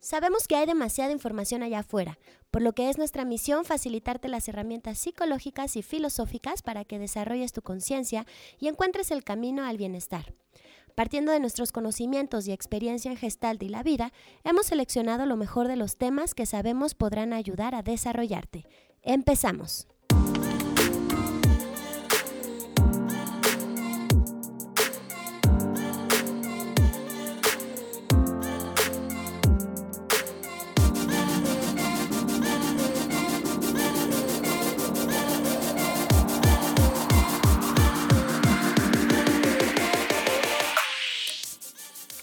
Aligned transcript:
Sabemos 0.00 0.46
que 0.46 0.56
hay 0.56 0.66
demasiada 0.66 1.12
información 1.12 1.62
allá 1.62 1.80
afuera, 1.80 2.18
por 2.50 2.62
lo 2.62 2.72
que 2.72 2.88
es 2.88 2.98
nuestra 2.98 3.24
misión 3.24 3.64
facilitarte 3.64 4.28
las 4.28 4.48
herramientas 4.48 4.98
psicológicas 4.98 5.76
y 5.76 5.82
filosóficas 5.82 6.62
para 6.62 6.84
que 6.84 6.98
desarrolles 6.98 7.52
tu 7.52 7.62
conciencia 7.62 8.24
y 8.60 8.68
encuentres 8.68 9.10
el 9.10 9.24
camino 9.24 9.64
al 9.64 9.76
bienestar. 9.76 10.34
Partiendo 10.94 11.32
de 11.32 11.40
nuestros 11.40 11.72
conocimientos 11.72 12.46
y 12.46 12.52
experiencia 12.52 13.10
en 13.10 13.16
Gestalt 13.16 13.62
y 13.62 13.68
la 13.68 13.82
vida, 13.82 14.12
hemos 14.44 14.66
seleccionado 14.66 15.26
lo 15.26 15.36
mejor 15.36 15.68
de 15.68 15.76
los 15.76 15.96
temas 15.96 16.34
que 16.34 16.46
sabemos 16.46 16.94
podrán 16.94 17.32
ayudar 17.32 17.74
a 17.74 17.82
desarrollarte. 17.82 18.66
Empezamos. 19.02 19.86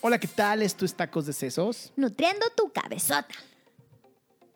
Hola, 0.07 0.19
¿qué 0.19 0.27
tal? 0.27 0.61
Esto 0.61 0.85
es 0.85 0.93
Tacos 0.93 1.25
de 1.25 1.33
Sesos. 1.33 1.91
Nutriendo 1.95 2.45
tu 2.55 2.71
cabezota. 2.71 3.33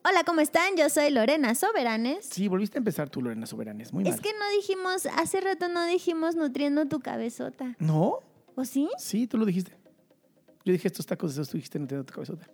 Hola, 0.05 0.23
¿cómo 0.23 0.41
están? 0.41 0.77
Yo 0.77 0.87
soy 0.89 1.09
Lorena 1.09 1.55
Soberanes. 1.55 2.27
Sí, 2.29 2.47
volviste 2.47 2.77
a 2.77 2.81
empezar 2.81 3.09
tú, 3.09 3.19
Lorena 3.19 3.47
Soberanes. 3.47 3.91
Muy 3.91 4.03
mal. 4.03 4.13
Es 4.13 4.21
que 4.21 4.29
no 4.29 4.47
dijimos, 4.55 5.07
hace 5.07 5.41
rato 5.41 5.67
no 5.67 5.87
dijimos 5.87 6.35
nutriendo 6.35 6.85
tu 6.85 6.99
cabezota. 6.99 7.75
¿No? 7.79 8.19
¿O 8.53 8.63
sí? 8.63 8.89
Sí, 8.99 9.25
tú 9.25 9.39
lo 9.39 9.45
dijiste. 9.47 9.75
Yo 10.65 10.71
dije 10.71 10.87
estos 10.87 11.07
tacos 11.07 11.31
de 11.31 11.37
sesos, 11.37 11.49
tú 11.49 11.57
dijiste 11.57 11.79
nutriendo 11.79 12.05
tu 12.05 12.13
cabezota. 12.13 12.47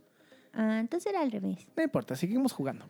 Ah, 0.53 0.79
entonces 0.79 1.11
era 1.11 1.19
al 1.19 1.31
revés. 1.31 1.67
No 1.75 1.83
importa, 1.83 2.15
seguimos 2.15 2.53
jugando. 2.53 2.85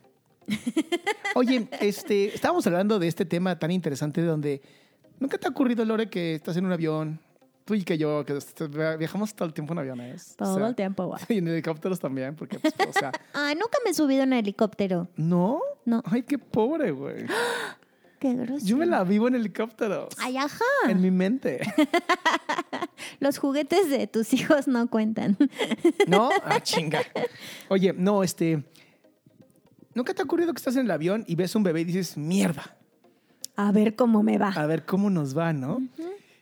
Oye, 1.33 1.67
este, 1.81 2.27
estábamos 2.27 2.67
hablando 2.67 2.99
de 2.99 3.07
este 3.07 3.25
tema 3.25 3.57
tan 3.57 3.71
interesante 3.71 4.21
donde 4.21 4.61
nunca 5.19 5.39
te 5.39 5.47
ha 5.47 5.49
ocurrido, 5.49 5.83
Lore, 5.83 6.11
que 6.11 6.35
estás 6.35 6.57
en 6.57 6.67
un 6.67 6.73
avión, 6.73 7.19
tú 7.65 7.73
y 7.73 7.83
que 7.83 7.97
yo, 7.97 8.23
que 8.25 8.37
viajamos 8.97 9.33
todo 9.33 9.47
el 9.47 9.53
tiempo 9.53 9.73
en 9.73 9.79
aviones. 9.79 10.35
Todo 10.37 10.53
O 10.53 10.57
sea, 10.57 10.67
el 10.67 10.75
tiempo, 10.75 11.05
guau. 11.05 11.19
Y 11.29 11.39
en 11.39 11.47
helicópteros 11.47 11.99
también, 11.99 12.35
porque, 12.35 12.59
pues, 12.59 12.73
o 12.87 12.93
sea, 12.93 13.11
Ah, 13.33 13.53
nunca 13.53 13.77
me 13.83 13.91
he 13.91 13.93
subido 13.93 14.23
en 14.23 14.33
helicóptero. 14.33 15.07
¿no? 15.17 15.59
No. 15.83 16.01
Ay, 16.05 16.23
qué 16.23 16.37
pobre, 16.37 16.91
güey. 16.91 17.25
Qué 18.17 18.33
grosero. 18.33 18.65
Yo 18.65 18.77
me 18.77 18.85
la 18.85 19.03
vivo 19.03 19.27
en 19.27 19.35
helicópteros. 19.35 20.07
Ay, 20.19 20.37
ajá. 20.37 20.63
En 20.87 21.01
mi 21.01 21.11
mente. 21.11 21.59
Los 23.19 23.37
juguetes 23.37 23.89
de 23.89 24.07
tus 24.07 24.33
hijos 24.33 24.69
no 24.69 24.89
cuentan. 24.89 25.37
¿No? 26.07 26.29
Ah, 26.45 26.61
chinga. 26.61 27.01
Oye, 27.67 27.93
no, 27.93 28.23
este. 28.23 28.63
¿Nunca 29.93 30.13
te 30.13 30.21
ha 30.21 30.25
ocurrido 30.25 30.53
que 30.53 30.57
estás 30.59 30.77
en 30.77 30.85
el 30.85 30.91
avión 30.91 31.25
y 31.27 31.35
ves 31.35 31.55
un 31.55 31.63
bebé 31.63 31.81
y 31.81 31.85
dices, 31.85 32.15
mierda, 32.17 32.77
A 33.57 33.71
ver 33.73 33.95
cómo 33.97 34.23
me 34.23 34.37
va. 34.37 34.49
a 34.49 34.65
ver 34.65 34.85
cómo 34.85 35.09
nos 35.09 35.37
va, 35.37 35.51
¿no? 35.51 35.81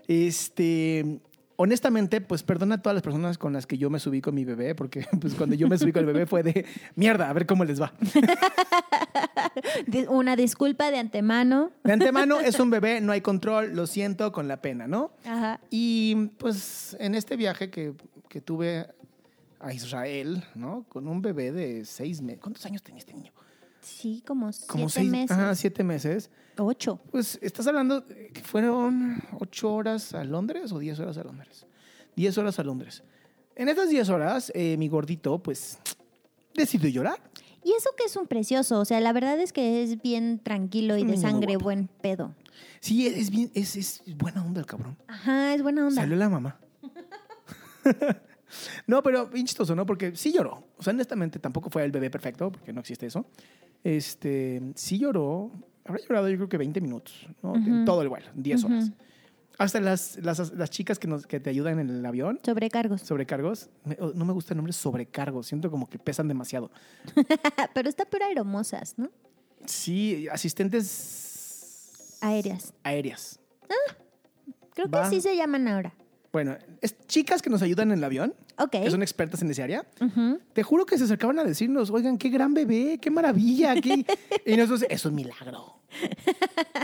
Este. 0.07 1.19
Honestamente, 1.55 2.19
pues 2.19 2.41
perdona 2.41 2.75
a 2.75 2.81
todas 2.81 2.95
las 2.95 3.03
personas 3.03 3.37
con 3.37 3.53
las 3.53 3.67
que 3.67 3.77
yo 3.77 3.91
me 3.91 3.99
subí 3.99 4.21
con 4.21 4.33
mi 4.33 4.43
bebé, 4.43 4.73
porque 4.73 5.05
pues 5.21 5.35
cuando 5.35 5.55
yo 5.55 5.67
me 5.67 5.77
subí 5.77 5.91
con 5.91 6.01
el 6.01 6.07
bebé 6.07 6.25
fue 6.25 6.41
de 6.41 6.65
mierda, 6.95 7.29
a 7.29 7.33
ver 7.33 7.45
cómo 7.45 7.63
les 7.63 7.81
va. 7.81 7.93
Una 10.09 10.35
disculpa 10.35 10.89
de 10.89 10.97
antemano. 10.97 11.71
De 11.83 11.93
antemano 11.93 12.39
es 12.39 12.59
un 12.59 12.71
bebé, 12.71 13.01
no 13.01 13.11
hay 13.11 13.21
control, 13.21 13.75
lo 13.75 13.85
siento 13.85 14.31
con 14.31 14.47
la 14.47 14.61
pena, 14.61 14.87
¿no? 14.87 15.11
Ajá. 15.25 15.59
Y 15.69 16.31
pues 16.37 16.97
en 16.99 17.13
este 17.13 17.35
viaje 17.35 17.69
que, 17.69 17.93
que 18.29 18.41
tuve 18.41 18.87
a 19.59 19.73
Israel, 19.73 20.43
¿no? 20.55 20.85
Con 20.89 21.07
un 21.07 21.21
bebé 21.21 21.51
de 21.51 21.85
seis 21.85 22.21
meses. 22.21 22.41
¿Cuántos 22.41 22.65
años 22.65 22.81
tenía 22.81 22.99
este 22.99 23.13
niño? 23.13 23.31
Sí, 23.83 24.23
como, 24.25 24.49
Como 24.67 24.89
siete 24.89 24.91
seis, 24.93 25.11
meses. 25.11 25.31
ajá, 25.31 25.55
siete 25.55 25.83
meses. 25.83 26.29
Ocho. 26.57 26.99
Pues 27.11 27.39
estás 27.41 27.67
hablando 27.67 28.05
que 28.05 28.41
fueron 28.43 29.21
ocho 29.39 29.73
horas 29.73 30.13
a 30.13 30.23
Londres 30.23 30.71
o 30.71 30.79
diez 30.79 30.99
horas 30.99 31.17
a 31.17 31.23
Londres. 31.23 31.65
Diez 32.15 32.37
horas 32.37 32.59
a 32.59 32.63
Londres. 32.63 33.03
En 33.55 33.69
estas 33.69 33.89
diez 33.89 34.09
horas, 34.09 34.51
eh, 34.55 34.77
mi 34.77 34.87
gordito, 34.87 35.37
pues, 35.41 35.79
decidió 36.55 36.89
llorar. 36.89 37.19
Y 37.63 37.71
eso 37.73 37.89
que 37.97 38.03
es 38.03 38.15
un 38.15 38.27
precioso, 38.27 38.79
o 38.79 38.85
sea, 38.85 38.99
la 38.99 39.13
verdad 39.13 39.39
es 39.39 39.53
que 39.53 39.83
es 39.83 40.01
bien 40.01 40.39
tranquilo 40.39 40.97
y 40.97 41.05
de 41.05 41.17
sangre 41.17 41.53
guapo. 41.53 41.65
buen 41.65 41.87
pedo. 42.01 42.35
Sí, 42.81 43.07
es, 43.07 43.29
bien, 43.29 43.49
es, 43.53 43.75
es 43.75 44.01
buena 44.17 44.43
onda 44.43 44.59
el 44.59 44.65
cabrón. 44.65 44.97
Ajá, 45.07 45.53
es 45.55 45.61
buena 45.61 45.87
onda. 45.87 46.01
Salió 46.01 46.17
la 46.17 46.29
mamá. 46.29 46.59
no, 48.87 49.01
pero 49.01 49.27
bien 49.27 49.45
chistoso, 49.45 49.75
¿no? 49.75 49.85
Porque 49.85 50.15
sí 50.15 50.31
lloró. 50.33 50.63
O 50.77 50.83
sea, 50.83 50.91
honestamente, 50.91 51.39
tampoco 51.39 51.69
fue 51.69 51.83
el 51.83 51.91
bebé 51.91 52.09
perfecto, 52.09 52.51
porque 52.51 52.73
no 52.73 52.81
existe 52.81 53.05
eso. 53.05 53.25
Este, 53.83 54.61
sí 54.75 54.97
lloró. 54.97 55.51
Habrá 55.85 56.01
llorado 56.01 56.29
yo 56.29 56.37
creo 56.37 56.49
que 56.49 56.57
20 56.57 56.79
minutos, 56.81 57.27
¿no? 57.41 57.53
Todo 57.85 58.01
el 58.01 58.09
vuelo, 58.09 58.27
10 58.35 58.63
horas. 58.63 58.91
Hasta 59.59 59.79
las, 59.81 60.17
las, 60.23 60.51
las 60.53 60.69
chicas 60.71 60.97
que, 60.97 61.07
nos, 61.07 61.27
que 61.27 61.39
te 61.39 61.49
ayudan 61.49 61.77
en 61.79 61.89
el 61.89 62.03
avión, 62.05 62.39
Sobrecargos. 62.43 63.01
sobrecargos, 63.01 63.69
oh, 63.99 64.11
no 64.15 64.25
me 64.25 64.33
gusta 64.33 64.53
el 64.53 64.57
nombre 64.57 64.73
sobrecargos, 64.73 65.45
siento 65.47 65.69
como 65.69 65.87
que 65.87 65.99
pesan 65.99 66.27
demasiado. 66.27 66.71
Pero 67.75 67.87
está 67.87 68.05
peor 68.05 68.23
aeromosas, 68.23 68.97
¿no? 68.97 69.11
Sí, 69.65 70.27
asistentes 70.31 72.17
Aéreas. 72.21 72.73
aéreas. 72.83 73.39
Creo 74.73 74.89
Va. 74.89 75.01
que 75.01 75.07
así 75.07 75.21
se 75.21 75.35
llaman 75.35 75.67
ahora. 75.67 75.93
Bueno, 76.33 76.57
es 76.81 76.97
chicas 77.05 77.43
que 77.43 77.51
nos 77.51 77.61
ayudan 77.61 77.91
en 77.91 77.99
el 77.99 78.03
avión, 78.03 78.33
Ok. 78.57 78.71
que 78.71 78.89
son 78.89 79.03
expertas 79.03 79.43
en 79.43 79.51
ese 79.51 79.61
área. 79.61 79.85
Ujú. 80.01 80.39
Te 80.53 80.63
juro 80.63 80.83
que 80.87 80.97
se 80.97 81.03
acercaban 81.03 81.37
a 81.37 81.43
decirnos, 81.43 81.91
oigan, 81.91 82.17
qué 82.17 82.29
gran 82.29 82.55
bebé, 82.55 82.97
qué 82.99 83.11
maravilla. 83.11 83.79
Qué... 83.79 84.03
y 84.47 84.57
nosotros, 84.57 84.83
es 84.89 85.05
un 85.05 85.13
milagro. 85.13 85.75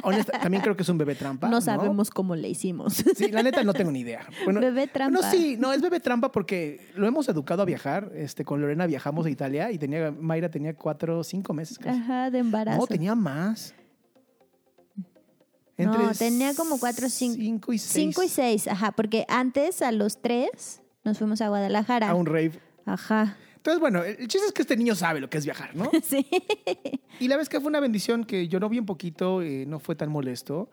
Honesta, 0.03 0.39
también 0.39 0.61
creo 0.61 0.75
que 0.77 0.83
es 0.83 0.89
un 0.89 0.99
bebé 0.99 1.15
trampa. 1.15 1.49
No 1.49 1.61
sabemos 1.61 2.11
cómo 2.11 2.35
le 2.35 2.47
hicimos. 2.47 3.03
Sí, 3.15 3.31
la 3.31 3.41
neta 3.41 3.63
no 3.63 3.73
tengo 3.73 3.91
ni 3.91 4.01
idea. 4.01 4.27
Bueno, 4.45 4.59
Bebé 4.61 4.85
trampa. 4.85 5.19
No, 5.19 5.31
sí, 5.31 5.57
no, 5.59 5.73
es 5.73 5.81
bebé 5.81 5.99
trampa 5.99 6.31
porque 6.31 6.79
lo 6.95 7.07
hemos 7.07 7.27
educado 7.27 7.63
a 7.63 7.65
viajar. 7.65 8.11
Este, 8.13 8.45
con 8.45 8.61
Lorena 8.61 8.85
viajamos 8.85 9.25
a 9.25 9.31
Italia 9.31 9.71
y 9.71 9.79
tenía, 9.79 10.11
Mayra 10.11 10.49
tenía 10.51 10.75
cuatro 10.75 11.17
o 11.17 11.23
cinco 11.23 11.55
meses 11.55 11.79
casi. 11.79 11.99
Ajá, 11.99 12.29
de 12.29 12.38
embarazo. 12.38 12.81
No, 12.81 12.85
tenía 12.85 13.15
más. 13.15 13.73
No, 15.85 16.12
tenía 16.13 16.53
como 16.56 16.79
cuatro, 16.79 17.09
cinco- 17.09 17.38
cinco 17.40 17.73
y 17.73 17.78
seis. 17.78 17.91
Cinco 17.94 18.23
y 18.23 18.29
seis, 18.29 18.67
ajá, 18.67 18.91
porque 18.91 19.25
antes 19.29 19.81
a 19.81 19.91
los 19.91 20.22
tres 20.22 20.81
nos 21.03 21.17
fuimos 21.17 21.41
a 21.41 21.50
Guadalajara. 21.50 22.09
A 22.09 22.16
un 22.16 22.25
rave. 22.25 22.53
Ajá. 22.85 23.38
Entonces, 23.56 23.79
bueno, 23.79 24.03
el 24.03 24.18
el 24.19 24.28
chiste 24.28 24.47
es 24.47 24.53
que 24.53 24.62
este 24.62 24.78
niño 24.78 24.95
sabe 24.95 25.19
lo 25.19 25.29
que 25.29 25.38
es 25.38 25.45
viajar, 25.45 25.75
¿no? 25.75 25.89
Sí. 26.03 26.25
Y 27.19 27.28
la 27.28 27.38
vez 27.38 27.50
que 27.50 27.59
fue 27.59 27.69
una 27.69 27.79
bendición 27.79 28.23
que 28.23 28.47
lloró 28.47 28.69
bien 28.69 28.85
poquito, 28.85 29.41
eh, 29.41 29.66
no 29.68 29.79
fue 29.79 29.95
tan 29.95 30.09
molesto. 30.09 30.69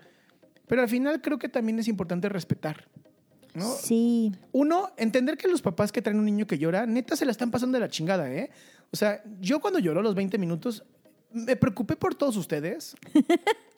Pero 0.68 0.82
al 0.82 0.88
final 0.88 1.20
creo 1.20 1.38
que 1.38 1.48
también 1.48 1.78
es 1.78 1.88
importante 1.88 2.28
respetar. 2.28 2.88
¿no? 3.54 3.64
Sí. 3.72 4.32
Uno, 4.52 4.90
entender 4.98 5.36
que 5.38 5.48
los 5.48 5.62
papás 5.62 5.90
que 5.90 6.02
traen 6.02 6.18
un 6.18 6.26
niño 6.26 6.46
que 6.46 6.58
llora, 6.58 6.84
neta 6.86 7.16
se 7.16 7.24
la 7.24 7.30
están 7.30 7.50
pasando 7.50 7.76
de 7.76 7.80
la 7.80 7.88
chingada, 7.88 8.30
¿eh? 8.30 8.50
O 8.92 8.96
sea, 8.96 9.22
yo 9.40 9.60
cuando 9.60 9.78
lloró 9.78 10.02
los 10.02 10.14
20 10.14 10.36
minutos, 10.38 10.84
me 11.36 11.56
preocupé 11.56 11.96
por 11.96 12.14
todos 12.14 12.36
ustedes. 12.36 12.96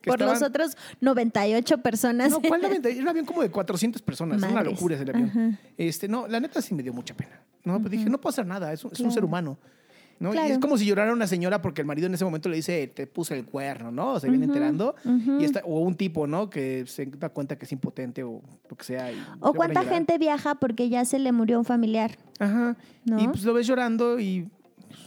Por 0.04 0.14
estaban- 0.14 0.34
los 0.34 0.42
otros 0.42 0.76
98 1.02 1.78
personas. 1.78 2.30
No, 2.30 2.40
¿cuál 2.40 2.62
90? 2.62 2.88
Era 2.88 3.02
un 3.02 3.08
avión 3.08 3.26
como 3.26 3.42
de 3.42 3.50
400 3.50 4.00
personas. 4.00 4.38
Es 4.38 4.44
una 4.44 4.54
Madres. 4.54 4.72
locura 4.74 4.94
ese 4.94 5.10
avión. 5.10 5.28
Ajá. 5.28 5.58
Este, 5.76 6.08
no, 6.08 6.26
la 6.28 6.40
neta 6.40 6.62
sí 6.62 6.72
me 6.74 6.82
dio 6.82 6.92
mucha 6.94 7.14
pena. 7.14 7.40
No, 7.64 7.76
Pero 7.78 7.90
dije, 7.90 8.08
no 8.08 8.18
puedo 8.18 8.30
hacer 8.30 8.46
nada, 8.46 8.72
es 8.72 8.84
un, 8.84 8.92
es 8.92 9.00
un 9.00 9.06
Claro. 9.06 9.14
ser 9.14 9.24
humano. 9.24 9.58
¿no? 10.20 10.30
Y 10.30 10.32
Claro. 10.32 10.52
es 10.54 10.58
como 10.60 10.78
si 10.78 10.84
llorara 10.86 11.12
una 11.12 11.26
señora 11.26 11.60
porque 11.62 11.80
el 11.80 11.86
marido 11.86 12.06
en 12.06 12.14
ese 12.14 12.24
momento 12.24 12.48
le 12.48 12.56
dice, 12.56 12.86
te 12.88 13.06
puse 13.06 13.36
el 13.38 13.44
cuerno, 13.44 13.90
¿no? 13.92 14.18
Se 14.18 14.28
viene 14.28 14.46
Ujú, 14.46 14.52
enterando. 14.54 14.94
ujú. 15.04 15.40
Y 15.40 15.44
está, 15.44 15.60
o 15.64 15.80
un 15.80 15.94
tipo, 15.96 16.26
¿no? 16.26 16.48
Que 16.50 16.84
se 16.86 17.06
da 17.06 17.28
cuenta 17.28 17.56
que 17.58 17.66
es 17.66 17.72
impotente 17.72 18.22
o 18.24 18.40
lo 18.70 18.76
que 18.76 18.84
sea. 18.84 19.12
y 19.12 19.14
se 19.16 19.20
O 19.40 19.52
cuánta 19.52 19.84
gente 19.84 20.16
viaja 20.18 20.54
porque 20.56 20.88
ya 20.88 21.04
se 21.04 21.18
le 21.18 21.30
murió 21.32 21.58
un 21.58 21.64
familiar. 21.64 22.16
Ajá. 22.38 22.76
¿No? 23.04 23.20
Y 23.20 23.28
pues 23.28 23.44
lo 23.44 23.52
ves 23.52 23.66
llorando 23.66 24.18
y, 24.18 24.42
pues, 24.42 24.57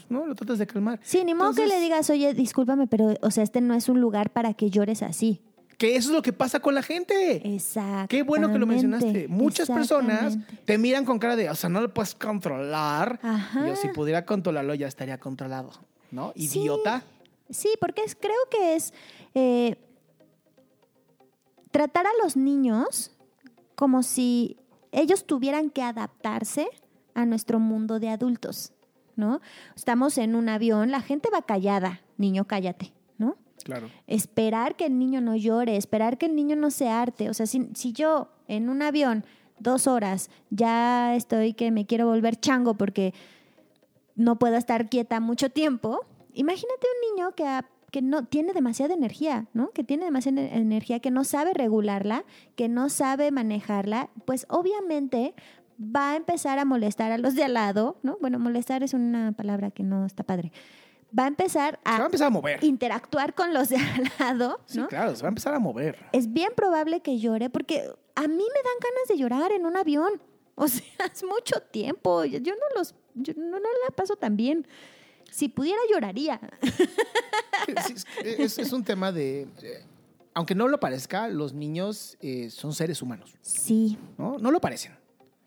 ¿no? 0.09 0.25
Lo 0.25 0.35
tratas 0.35 0.59
de 0.59 0.67
calmar. 0.67 0.99
Sí, 1.03 1.23
ni 1.23 1.33
modo 1.33 1.53
que 1.53 1.67
le 1.67 1.79
digas, 1.79 2.09
oye, 2.09 2.33
discúlpame, 2.33 2.87
pero, 2.87 3.13
o 3.21 3.31
sea, 3.31 3.43
este 3.43 3.61
no 3.61 3.73
es 3.73 3.89
un 3.89 3.99
lugar 4.01 4.31
para 4.31 4.53
que 4.53 4.69
llores 4.69 5.01
así. 5.03 5.41
Que 5.77 5.95
eso 5.95 6.09
es 6.09 6.15
lo 6.15 6.21
que 6.21 6.31
pasa 6.31 6.59
con 6.59 6.75
la 6.75 6.83
gente. 6.83 7.55
Exacto. 7.55 8.07
Qué 8.09 8.21
bueno 8.21 8.51
que 8.51 8.59
lo 8.59 8.67
mencionaste. 8.67 9.27
Muchas 9.27 9.67
personas 9.67 10.37
te 10.65 10.77
miran 10.77 11.05
con 11.05 11.17
cara 11.17 11.35
de, 11.35 11.49
o 11.49 11.55
sea, 11.55 11.69
no 11.71 11.81
lo 11.81 11.91
puedes 11.93 12.13
controlar. 12.13 13.19
Ajá. 13.23 13.65
Y 13.65 13.69
Yo 13.69 13.75
si 13.75 13.87
pudiera 13.87 14.23
controlarlo 14.25 14.75
ya 14.75 14.87
estaría 14.87 15.17
controlado, 15.19 15.71
¿no? 16.11 16.33
Sí. 16.35 16.59
Idiota. 16.59 17.03
Sí, 17.49 17.69
porque 17.81 18.03
es- 18.03 18.15
creo 18.15 18.37
que 18.51 18.75
es 18.75 18.93
eh, 19.33 19.75
tratar 21.71 22.05
a 22.05 22.11
los 22.23 22.35
niños 22.37 23.11
como 23.75 24.03
si 24.03 24.57
ellos 24.91 25.25
tuvieran 25.25 25.69
que 25.69 25.81
adaptarse 25.81 26.67
a 27.13 27.25
nuestro 27.25 27.59
mundo 27.59 27.99
de 27.99 28.09
adultos, 28.09 28.71
¿no? 29.21 29.39
Estamos 29.75 30.17
en 30.17 30.35
un 30.35 30.49
avión, 30.49 30.91
la 30.91 30.99
gente 31.01 31.29
va 31.33 31.43
callada, 31.43 32.01
niño, 32.17 32.45
cállate, 32.45 32.91
¿no? 33.17 33.37
Claro. 33.63 33.87
Esperar 34.07 34.75
que 34.75 34.87
el 34.87 34.97
niño 34.97 35.21
no 35.21 35.35
llore, 35.35 35.77
esperar 35.77 36.17
que 36.17 36.25
el 36.25 36.35
niño 36.35 36.55
no 36.55 36.71
se 36.71 36.89
arte. 36.89 37.29
O 37.29 37.33
sea, 37.33 37.45
si, 37.45 37.69
si 37.75 37.93
yo 37.93 38.29
en 38.47 38.69
un 38.69 38.81
avión 38.81 39.23
dos 39.59 39.85
horas 39.85 40.29
ya 40.49 41.15
estoy 41.15 41.53
que 41.53 41.69
me 41.69 41.85
quiero 41.85 42.07
volver 42.07 42.35
chango 42.39 42.73
porque 42.73 43.13
no 44.15 44.39
pueda 44.39 44.57
estar 44.57 44.89
quieta 44.89 45.19
mucho 45.19 45.49
tiempo. 45.51 46.01
Imagínate 46.33 46.87
un 46.87 47.15
niño 47.15 47.35
que, 47.35 47.45
que 47.91 48.01
no 48.01 48.25
tiene 48.25 48.53
demasiada 48.53 48.93
energía, 48.95 49.45
¿no? 49.53 49.69
Que 49.69 49.83
tiene 49.83 50.05
demasiada 50.05 50.41
ener- 50.41 50.57
energía, 50.57 50.99
que 50.99 51.11
no 51.11 51.23
sabe 51.23 51.53
regularla, 51.53 52.25
que 52.55 52.67
no 52.67 52.89
sabe 52.89 53.29
manejarla, 53.31 54.09
pues 54.25 54.47
obviamente 54.49 55.35
va 55.81 56.11
a 56.11 56.15
empezar 56.15 56.59
a 56.59 56.65
molestar 56.65 57.11
a 57.11 57.17
los 57.17 57.35
de 57.35 57.43
al 57.43 57.53
lado, 57.55 57.97
¿no? 58.03 58.17
Bueno, 58.21 58.37
molestar 58.39 58.83
es 58.83 58.93
una 58.93 59.31
palabra 59.31 59.71
que 59.71 59.83
no 59.83 60.05
está 60.05 60.23
padre. 60.23 60.51
Va 61.17 61.25
a 61.25 61.27
empezar 61.27 61.79
Se 61.83 61.89
va 61.91 61.97
a 61.97 62.01
a 62.01 62.05
empezar 62.05 62.27
a 62.27 62.29
mover. 62.29 62.63
interactuar 62.63 63.33
con 63.33 63.53
los 63.53 63.69
de 63.69 63.77
al 63.77 64.11
lado, 64.19 64.61
Sí, 64.65 64.77
¿no? 64.79 64.87
claro, 64.87 65.15
se 65.15 65.23
va 65.23 65.27
a 65.27 65.31
empezar 65.31 65.53
a 65.53 65.59
mover. 65.59 65.97
es 66.13 66.31
bien 66.31 66.51
probable 66.55 67.01
que 67.01 67.19
llore 67.19 67.49
porque 67.49 67.81
a 68.15 68.21
mí 68.21 68.35
me 68.37 68.61
dan 68.63 68.77
ganas 68.81 69.07
de 69.09 69.17
llorar 69.17 69.51
en 69.51 69.65
un 69.65 69.75
avión. 69.75 70.21
O 70.55 70.67
sea, 70.69 70.83
es 71.13 71.23
mucho 71.23 71.59
tiempo. 71.71 72.23
Yo 72.25 72.53
no 72.53 72.65
los, 72.79 72.95
yo 73.15 73.33
no, 73.35 73.51
no 73.59 73.69
la 73.89 73.95
paso 73.95 74.15
tan 74.15 74.37
bien. 74.37 74.67
Si 75.31 75.47
pudiera, 75.49 75.79
lloraría. 75.91 76.39
Es, 77.67 78.05
es- 78.23 78.57
es 78.57 78.73
un 78.73 78.83
tema 78.83 79.11
de... 79.11 79.47
eh, 79.61 79.83
aunque 80.33 80.55
no 80.55 80.67
lo 80.69 80.79
parezca, 80.79 81.27
los 81.27 81.53
niños 81.53 82.17
eh, 82.21 82.49
son 82.49 82.73
seres 82.73 83.01
humanos, 83.01 83.35
Sí. 83.41 83.97
¿no? 84.17 84.37
No 84.39 84.49
lo 84.51 84.61
parecen, 84.61 84.93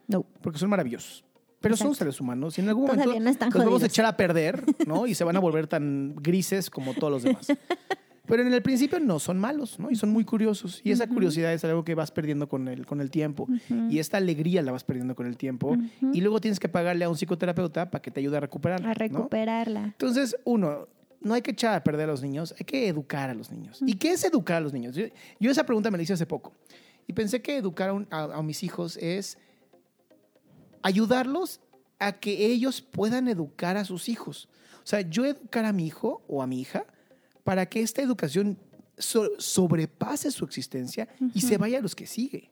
No. 0.08 0.24
porque 0.42 0.58
son 0.58 0.70
maravillosos. 0.70 1.24
Pero 1.60 1.76
son 1.78 1.94
seres 1.94 2.20
humanos 2.20 2.58
y 2.58 2.60
en 2.60 2.68
algún 2.68 2.84
Todavía 2.84 3.06
momento 3.06 3.24
no 3.24 3.30
están 3.30 3.48
los 3.48 3.54
vamos 3.54 3.68
a 3.68 3.72
jodidos. 3.76 3.90
echar 3.92 4.04
a 4.04 4.16
perder, 4.18 4.62
¿no? 4.86 5.06
Y 5.06 5.14
se 5.14 5.24
van 5.24 5.34
a 5.36 5.40
volver 5.40 5.66
tan 5.66 6.14
grises 6.16 6.68
como 6.68 6.92
todos 6.92 7.10
los 7.10 7.22
demás. 7.22 7.46
Pero 8.26 8.42
en 8.42 8.52
el 8.52 8.62
principio 8.62 9.00
no 9.00 9.18
son 9.18 9.38
malos, 9.38 9.78
¿no? 9.78 9.90
Y 9.90 9.96
son 9.96 10.10
muy 10.10 10.24
curiosos. 10.24 10.80
Y 10.82 10.90
esa 10.92 11.06
curiosidad 11.06 11.52
es 11.52 11.62
algo 11.64 11.84
que 11.84 11.94
vas 11.94 12.10
perdiendo 12.10 12.48
con 12.48 12.68
el, 12.68 12.86
con 12.86 13.00
el 13.02 13.10
tiempo. 13.10 13.46
Y 13.90 13.98
esta 13.98 14.16
alegría 14.16 14.62
la 14.62 14.72
vas 14.72 14.82
perdiendo 14.84 15.14
con 15.14 15.26
el 15.26 15.36
tiempo. 15.36 15.76
Y 16.12 16.20
luego 16.22 16.40
tienes 16.40 16.58
que 16.58 16.68
pagarle 16.70 17.04
a 17.04 17.10
un 17.10 17.16
psicoterapeuta 17.16 17.90
para 17.90 18.00
que 18.00 18.10
te 18.10 18.20
ayude 18.20 18.38
a 18.38 18.40
recuperarla. 18.40 18.86
A 18.86 18.88
¿no? 18.92 18.94
recuperarla. 18.94 19.84
Entonces, 19.84 20.36
uno, 20.44 20.88
no 21.20 21.34
hay 21.34 21.42
que 21.42 21.50
echar 21.50 21.74
a 21.74 21.84
perder 21.84 22.08
a 22.08 22.12
los 22.12 22.22
niños, 22.22 22.54
hay 22.58 22.64
que 22.64 22.88
educar 22.88 23.28
a 23.28 23.34
los 23.34 23.50
niños. 23.50 23.80
¿Y 23.86 23.94
qué 23.94 24.12
es 24.12 24.24
educar 24.24 24.56
a 24.56 24.60
los 24.60 24.72
niños? 24.72 24.94
Yo, 24.96 25.04
yo 25.38 25.50
esa 25.50 25.64
pregunta 25.66 25.90
me 25.90 25.98
la 25.98 26.02
hice 26.04 26.14
hace 26.14 26.24
poco. 26.26 26.52
Y 27.06 27.12
pensé 27.12 27.42
que 27.42 27.56
educar 27.58 27.90
a, 27.90 27.92
un- 27.92 28.06
a- 28.10 28.36
a 28.38 28.42
mis 28.42 28.62
hijos 28.62 28.96
es 28.96 29.36
ayudarlos 30.84 31.60
a 31.98 32.12
que 32.12 32.46
ellos 32.46 32.80
puedan 32.82 33.26
educar 33.28 33.76
a 33.76 33.84
sus 33.84 34.08
hijos. 34.08 34.48
O 34.82 34.86
sea, 34.86 35.00
yo 35.00 35.24
educar 35.24 35.64
a 35.64 35.72
mi 35.72 35.86
hijo 35.86 36.22
o 36.28 36.42
a 36.42 36.46
mi 36.46 36.60
hija 36.60 36.84
para 37.42 37.66
que 37.66 37.80
esta 37.80 38.02
educación 38.02 38.58
so- 38.98 39.30
sobrepase 39.38 40.30
su 40.30 40.44
existencia 40.44 41.08
y 41.34 41.40
se 41.40 41.56
vaya 41.58 41.78
a 41.78 41.82
los 41.82 41.94
que 41.94 42.06
sigue. 42.06 42.50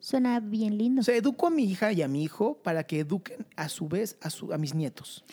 Suena 0.00 0.40
bien 0.40 0.76
lindo. 0.78 1.00
O 1.00 1.04
sea, 1.04 1.16
educo 1.16 1.46
a 1.46 1.50
mi 1.50 1.64
hija 1.64 1.92
y 1.92 2.02
a 2.02 2.08
mi 2.08 2.22
hijo 2.22 2.58
para 2.62 2.84
que 2.84 3.00
eduquen 3.00 3.46
a 3.56 3.68
su 3.68 3.88
vez 3.88 4.16
a, 4.20 4.30
su- 4.30 4.52
a 4.52 4.58
mis 4.58 4.74
nietos. 4.74 5.24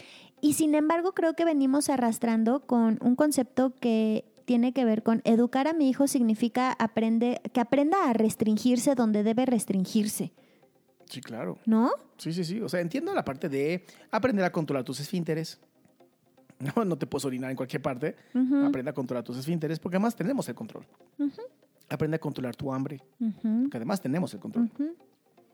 Y 0.42 0.54
sin 0.54 0.76
embargo, 0.76 1.14
creo 1.14 1.34
que 1.34 1.46
venimos 1.46 1.90
arrastrando 1.90 2.62
con 2.66 2.98
un 3.02 3.16
concepto 3.16 3.74
que 3.80 4.26
tiene 4.46 4.74
que 4.74 4.84
ver 4.86 5.04
con 5.04 5.22
educar 5.24 5.68
a 5.68 5.74
mi 5.74 5.90
hijo 5.90 6.08
significa 6.08 6.72
aprende, 6.74 7.42
que 7.54 7.60
aprenda 7.62 8.10
a 8.10 8.14
restringirse 8.14 8.96
donde 8.96 9.24
debe 9.24 9.46
restringirse, 9.46 10.34
Sí, 11.12 11.22
claro. 11.22 11.58
¿no? 11.66 11.92
Sí, 12.18 12.32
sí, 12.34 12.44
sí. 12.44 12.60
O 12.62 12.70
sea, 12.70 12.80
entiendo 12.80 13.14
la 13.14 13.24
parte 13.24 13.50
de 13.50 13.86
aprender 14.10 14.44
a 14.46 14.52
controlar 14.52 14.84
tus 14.84 15.00
esfínteres. 15.00 15.60
No, 16.76 16.86
no 16.86 16.96
te 16.96 17.08
puedes 17.08 17.26
orinar 17.26 17.50
en 17.50 17.58
cualquier 17.58 17.82
parte. 17.82 18.16
Ujú, 18.36 18.66
Aprende 18.66 18.92
a 18.92 18.94
controlar 18.94 19.24
tus 19.24 19.36
esfínteres 19.36 19.80
porque 19.80 19.96
además 19.98 20.16
tenemos 20.16 20.48
el 20.48 20.54
control. 20.54 20.86
Aprende 21.90 22.18
a 22.18 22.20
controlar 22.20 22.56
tu 22.56 22.72
hambre 22.72 23.02
porque 23.64 23.78
además 23.78 24.00
tenemos 24.00 24.32
el 24.36 24.40
control. 24.40 24.70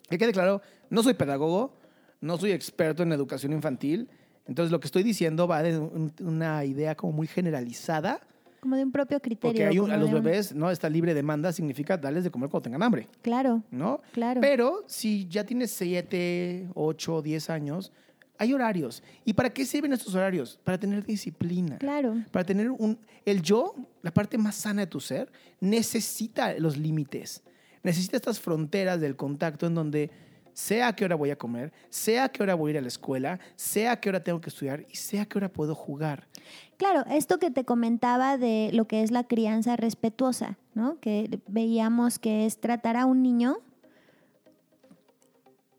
Que 0.10 0.18
quede 0.18 0.34
claro, 0.34 0.62
no 0.90 1.02
soy 1.04 1.14
pedagogo, 1.14 1.74
no 2.20 2.38
soy 2.38 2.52
experto 2.52 3.04
en 3.04 3.14
educación 3.14 3.54
infantil. 3.54 4.10
Entonces, 4.48 4.70
lo 4.70 4.82
que 4.82 4.88
estoy 4.88 5.04
diciendo 5.04 5.48
va 5.48 5.64
de 5.64 5.78
un- 5.80 6.12
una 6.22 6.66
idea 6.66 6.96
como 6.96 7.14
muy 7.14 7.28
generalizada. 7.28 8.20
Como 8.68 8.76
de 8.76 8.84
un 8.84 8.92
propio 8.92 9.18
criterio. 9.22 9.54
Porque 9.54 9.66
hay 9.66 9.80
un- 9.80 9.90
a 9.92 9.96
los 9.96 10.10
un- 10.10 10.16
bebés, 10.16 10.54
¿no? 10.54 10.70
Esta 10.70 10.90
libre 10.90 11.14
demanda 11.14 11.54
significa 11.54 11.96
darles 11.96 12.26
de 12.26 12.30
comer 12.32 12.50
cuando 12.50 12.64
tengan 12.64 12.84
hambre, 12.84 13.08
Claro, 13.22 13.64
¿no? 13.72 14.02
claro. 14.12 14.42
Pero 14.42 14.84
si 14.88 15.26
ya 15.30 15.46
tienes 15.46 15.72
7, 15.72 16.68
8, 16.74 17.22
10 17.22 17.50
años, 17.50 17.94
hay 18.38 18.54
horarios. 18.54 19.04
¿Y 19.24 19.32
para 19.32 19.52
qué 19.52 19.66
sirven 19.66 19.94
estos 19.94 20.14
horarios? 20.16 20.60
Para 20.66 20.78
tener 20.78 21.06
disciplina. 21.06 21.78
claro. 21.78 22.16
Para 22.30 22.46
tener 22.46 22.70
un... 22.70 23.00
El 23.24 23.42
yo, 23.42 23.74
la 24.02 24.12
parte 24.14 24.38
más 24.38 24.56
sana 24.56 24.82
de 24.82 24.88
tu 24.88 25.00
ser, 25.00 25.32
necesita 25.62 26.54
los 26.60 26.76
límites. 26.78 27.44
Necesita 27.84 28.18
estas 28.18 28.38
fronteras 28.42 29.00
del 29.00 29.16
contacto 29.16 29.66
en 29.68 29.76
donde 29.76 30.12
sea 30.52 30.90
a 30.90 30.96
qué 30.96 31.06
hora 31.06 31.16
voy 31.16 31.30
a 31.30 31.38
comer, 31.38 31.72
sea 31.90 32.26
a 32.26 32.30
qué 32.30 32.44
hora 32.44 32.54
voy 32.56 32.70
a 32.70 32.74
ir 32.74 32.78
a 32.80 32.82
la 32.82 32.88
escuela, 32.90 33.40
sea 33.56 33.94
a 33.94 34.00
qué 34.02 34.10
hora 34.10 34.24
tengo 34.24 34.42
que 34.42 34.50
estudiar 34.50 34.86
y 34.92 34.96
sea 34.98 35.22
a 35.22 35.26
qué 35.26 35.38
hora 35.38 35.48
puedo 35.50 35.74
jugar. 35.74 36.28
Claro, 36.78 37.04
esto 37.10 37.40
que 37.40 37.50
te 37.50 37.66
comentaba 37.66 38.38
de 38.38 38.70
lo 38.74 38.88
que 38.88 39.02
es 39.02 39.10
la 39.12 39.24
crianza 39.24 39.76
respetuosa, 39.76 40.58
¿no? 40.76 41.00
Que 41.00 41.40
veíamos 41.48 42.20
que 42.20 42.46
es 42.46 42.60
tratar 42.60 42.98
a 42.98 43.06
un 43.08 43.24
niño 43.24 43.58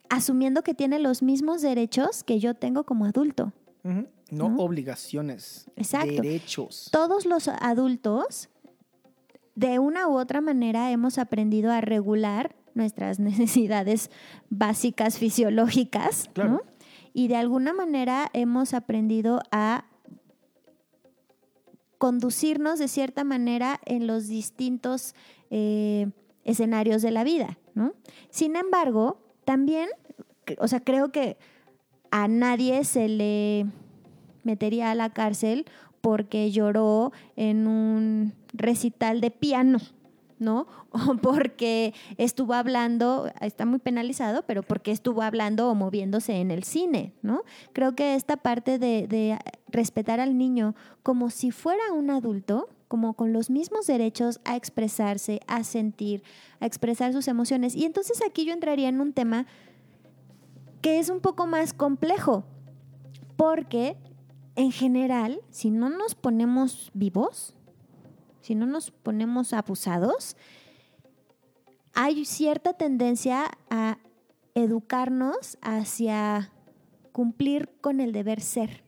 asumiendo 0.09 0.63
que 0.63 0.75
tiene 0.75 0.99
los 0.99 1.23
mismos 1.23 1.63
derechos 1.63 2.25
que 2.25 2.41
yo 2.41 2.55
tengo 2.55 2.85
como 2.85 3.05
adulto. 3.05 3.53
¿No? 4.31 4.57
obligaciones, 4.59 5.71
Exacto. 5.77 6.21
derechos. 6.21 6.89
Todos 6.93 7.25
los 7.25 7.49
adultos, 7.49 8.51
de 9.55 9.79
una 9.79 10.07
u 10.09 10.19
otra 10.19 10.43
manera, 10.43 10.91
hemos 10.91 11.17
aprendido 11.17 11.73
a 11.73 11.81
regular 11.81 12.55
nuestras 12.75 13.19
necesidades 13.21 14.11
básicas 14.51 15.19
fisiológicas, 15.19 16.29
Claro. 16.35 16.51
¿no? 16.51 16.61
Y 17.15 17.29
de 17.29 17.37
alguna 17.37 17.73
manera 17.73 18.29
hemos 18.35 18.75
aprendido 18.75 19.41
a 19.51 19.85
conducirnos 21.99 22.79
de 22.79 22.89
cierta 22.89 23.25
manera 23.25 23.81
en 23.85 24.07
los 24.07 24.29
distintos 24.29 25.15
eh, 25.51 26.09
escenarios 26.45 27.03
de 27.03 27.11
la 27.11 27.25
vida, 27.25 27.59
¿no? 27.75 27.93
Sin 28.31 28.57
embargo, 28.57 29.21
también, 29.45 29.89
o 30.59 30.69
sea, 30.69 30.81
creo 30.81 31.11
que 31.11 31.37
a 32.11 32.29
nadie 32.29 32.85
se 32.85 33.09
le 33.09 33.67
metería 34.45 34.91
a 34.91 34.95
la 34.95 35.13
cárcel 35.13 35.67
porque 36.01 36.51
lloró 36.51 37.13
en 37.37 37.67
un 37.67 38.33
recital 38.53 39.21
de 39.21 39.31
piano, 39.31 39.79
¿no? 40.39 40.67
O 40.91 41.17
porque 41.23 41.95
estuvo 42.17 42.55
hablando, 42.55 43.31
está 43.41 43.67
muy 43.67 43.79
penalizado, 43.79 44.43
pero 44.47 44.63
porque 44.63 44.91
estuvo 44.91 45.23
hablando 45.23 45.69
o 45.69 45.75
moviéndose 45.75 46.37
en 46.37 46.51
el 46.51 46.65
cine, 46.65 47.13
¿no? 47.23 47.43
Creo 47.73 47.95
que 47.95 48.15
esta 48.15 48.37
parte 48.37 48.79
de, 48.79 49.07
de 49.07 49.39
respetar 49.69 50.21
al 50.21 50.39
niño 50.39 50.75
como 51.03 51.31
si 51.31 51.51
fuera 51.51 51.93
un 51.93 52.11
adulto, 52.11 52.69
como 52.89 53.15
con 53.15 53.33
los 53.33 53.51
mismos 53.51 53.87
derechos 53.87 54.41
a 54.45 54.57
expresarse, 54.57 55.41
a 55.47 55.63
sentir, 55.63 56.23
a 56.61 56.67
expresar 56.67 57.13
sus 57.13 57.29
emociones. 57.29 57.77
Y 57.77 57.85
entonces 57.85 58.21
aquí 58.27 58.45
yo 58.45 58.53
entraría 58.53 58.89
en 58.89 59.01
un 59.01 59.13
tema 59.13 59.47
que 60.81 60.99
es 60.99 61.11
un 61.11 61.21
poco 61.21 61.47
más 61.47 61.75
complejo, 61.75 62.45
porque 63.37 63.97
en 64.57 64.73
general, 64.73 65.41
si 65.51 65.71
no 65.71 65.89
nos 65.89 66.15
ponemos 66.15 66.91
vivos, 66.95 67.55
si 68.49 68.55
no 68.55 68.65
nos 68.65 68.91
ponemos 68.91 69.53
abusados, 69.53 70.35
hay 71.93 72.25
cierta 72.25 72.73
tendencia 72.73 73.45
a 73.69 73.99
educarnos 74.55 75.59
hacia 75.61 76.51
cumplir 77.13 77.69
con 77.83 78.01
el 78.01 78.13
deber 78.13 78.41
ser. 78.41 78.85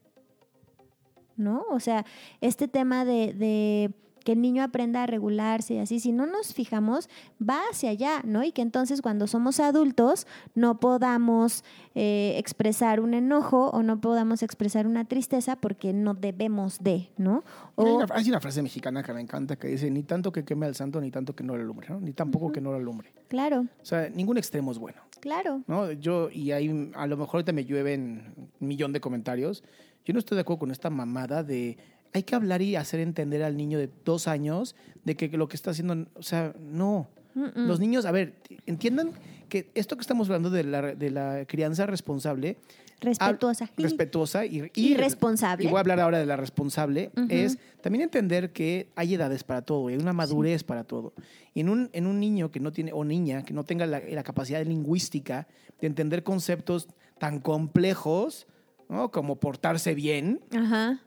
¿No? 1.36 1.66
O 1.68 1.78
sea, 1.78 2.06
este 2.40 2.68
tema 2.68 3.04
de, 3.04 3.34
de 3.34 3.92
que 4.20 4.32
el 4.32 4.40
niño 4.40 4.62
aprenda 4.62 5.02
a 5.02 5.06
regularse 5.06 5.74
y 5.74 5.78
así, 5.78 6.00
si 6.00 6.12
no 6.12 6.26
nos 6.26 6.54
fijamos, 6.54 7.08
va 7.40 7.60
hacia 7.70 7.90
allá, 7.90 8.22
¿no? 8.24 8.42
Y 8.44 8.52
que 8.52 8.62
entonces 8.62 9.02
cuando 9.02 9.26
somos 9.26 9.60
adultos 9.60 10.26
no 10.54 10.78
podamos 10.80 11.64
eh, 11.94 12.34
expresar 12.38 13.00
un 13.00 13.14
enojo 13.14 13.70
o 13.70 13.82
no 13.82 14.00
podamos 14.00 14.42
expresar 14.42 14.86
una 14.86 15.04
tristeza 15.04 15.56
porque 15.56 15.92
no 15.92 16.14
debemos 16.14 16.78
de, 16.82 17.10
¿no? 17.16 17.42
Hay 17.76 17.84
O, 17.86 17.96
una, 17.96 18.06
hay 18.14 18.28
una 18.28 18.40
frase 18.40 18.62
mexicana 18.62 19.02
que 19.02 19.12
me 19.12 19.20
encanta 19.20 19.56
que 19.56 19.68
dice, 19.68 19.90
ni 19.90 20.02
tanto 20.02 20.30
que 20.32 20.44
queme 20.44 20.66
al 20.66 20.74
santo, 20.74 21.00
ni 21.00 21.10
tanto 21.10 21.34
que 21.34 21.42
no 21.44 21.56
lo 21.56 21.62
alumbre, 21.62 21.88
¿no? 21.88 22.00
Ni 22.00 22.12
tampoco 22.12 22.52
que 22.52 22.60
no 22.60 22.70
lo 22.70 22.76
alumbre. 22.76 23.12
claro, 23.28 23.66
O 23.82 23.84
sea, 23.84 24.08
ningún 24.10 24.38
extremo 24.38 24.70
es 24.72 24.78
bueno. 24.78 25.00
claro. 25.20 25.62
¿no? 25.66 25.90
Yo, 25.92 26.30
y 26.30 26.52
ahí 26.52 26.90
a 26.94 27.06
lo 27.06 27.16
mejor 27.16 27.36
ahorita 27.36 27.52
me 27.52 27.64
llueven 27.64 28.34
un 28.60 28.68
millón 28.68 28.92
de 28.92 29.00
comentarios. 29.00 29.62
Yo 30.04 30.12
no 30.14 30.18
estoy 30.18 30.36
de 30.36 30.42
acuerdo 30.42 30.60
con 30.60 30.70
esta 30.70 30.90
mamada 30.90 31.42
de 31.42 31.76
hay 32.12 32.22
que 32.24 32.34
hablar 32.34 32.62
y 32.62 32.76
hacer 32.76 33.00
entender 33.00 33.42
al 33.42 33.56
niño 33.56 33.78
de 33.78 33.88
dos 34.04 34.26
años 34.28 34.74
de 35.04 35.16
que 35.16 35.28
lo 35.28 35.48
que 35.48 35.56
está 35.56 35.70
haciendo, 35.70 36.06
o 36.14 36.22
sea, 36.22 36.54
no. 36.60 37.08
Mm-mm. 37.34 37.52
Los 37.66 37.78
niños, 37.78 38.04
a 38.06 38.10
ver, 38.10 38.34
entiendan 38.66 39.12
que 39.48 39.70
esto 39.74 39.96
que 39.96 40.00
estamos 40.00 40.28
hablando 40.28 40.50
de 40.50 40.64
la, 40.64 40.82
de 40.94 41.10
la 41.10 41.44
crianza 41.46 41.86
responsable, 41.86 42.56
Respetuosa. 43.00 43.64
hab- 43.66 43.82
respetuosa 43.82 44.44
y, 44.44 44.70
Y 44.74 44.94
responsable. 44.94 45.64
Y 45.64 45.68
voy 45.68 45.76
a 45.78 45.80
hablar 45.80 46.00
ahora 46.00 46.18
de 46.18 46.26
la 46.26 46.36
responsable, 46.36 47.10
Ujú. 47.16 47.26
es 47.30 47.58
también 47.80 48.02
entender 48.02 48.52
que 48.52 48.88
hay 48.96 49.14
edades 49.14 49.42
para 49.44 49.62
todo, 49.62 49.88
y 49.88 49.94
hay 49.94 49.98
una 50.00 50.12
madurez 50.12 50.64
para 50.64 50.84
todo. 50.84 51.14
Y 51.54 51.60
en 51.60 51.68
un, 51.70 51.88
en 51.92 52.06
un 52.06 52.18
niño 52.20 52.50
que 52.50 52.60
no 52.60 52.72
tiene, 52.72 52.92
o 52.92 53.04
niña, 53.04 53.44
que 53.44 53.54
no 53.54 53.64
tenga 53.64 53.86
la, 53.86 54.00
la 54.00 54.22
capacidad 54.24 54.62
lingüística 54.66 55.46
de 55.80 55.86
entender 55.86 56.24
conceptos 56.24 56.88
tan 57.18 57.40
complejos, 57.40 58.46
¿no? 58.88 59.10
Como 59.12 59.36
portarse 59.40 59.94
bien, 59.94 60.40
Ajá. 60.54 61.00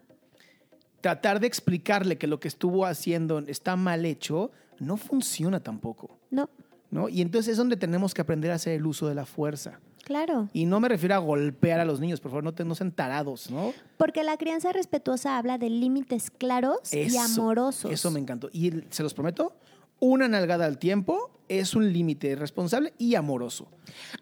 Tratar 1.04 1.42
de 1.42 1.48
explicarle 1.48 2.18
que 2.18 2.28
lo 2.28 2.40
que 2.40 2.48
estuvo 2.48 2.86
haciendo 2.86 3.40
está 3.40 3.76
mal 3.76 4.06
hecho, 4.06 4.52
no 4.80 4.96
funciona 4.96 5.60
tampoco, 5.60 6.18
No, 6.32 6.50
¿no? 6.92 7.10
Y 7.10 7.22
entonces 7.22 7.52
es 7.52 7.58
donde 7.58 7.76
tenemos 7.76 8.14
que 8.14 8.22
aprender 8.22 8.52
a 8.52 8.56
hacer 8.56 8.74
el 8.74 8.86
uso 8.86 9.08
de 9.10 9.14
la 9.16 9.26
fuerza. 9.26 9.82
claro. 10.06 10.48
Y 10.54 10.64
no 10.66 10.80
me 10.80 10.88
refiero 10.88 11.16
a 11.16 11.18
golpear 11.18 11.82
a 11.82 11.86
los 11.86 12.00
niños, 12.00 12.22
por 12.22 12.32
favor, 12.32 12.46
no, 12.46 12.54
te, 12.54 12.64
no 12.64 12.74
sean 12.74 12.94
tarados, 12.94 13.52
¿no? 13.52 13.74
Porque 13.98 14.24
la 14.24 14.38
crianza 14.38 14.72
respetuosa 14.72 15.38
habla 15.38 15.58
de 15.58 15.70
límites 15.70 16.32
claros 16.32 16.94
y 16.94 17.18
amorosos. 17.18 17.92
Eso 17.92 18.10
me 18.10 18.22
encantó. 18.22 18.50
Y 18.54 18.72
se 18.90 19.04
los 19.04 19.14
prometo, 19.14 19.54
una 20.00 20.30
nalgada 20.30 20.66
al 20.68 20.78
tiempo 20.78 21.32
es 21.50 21.76
un 21.76 21.92
límite 21.92 22.38
responsable 22.38 22.94
y 22.98 23.16
amoroso. 23.16 23.68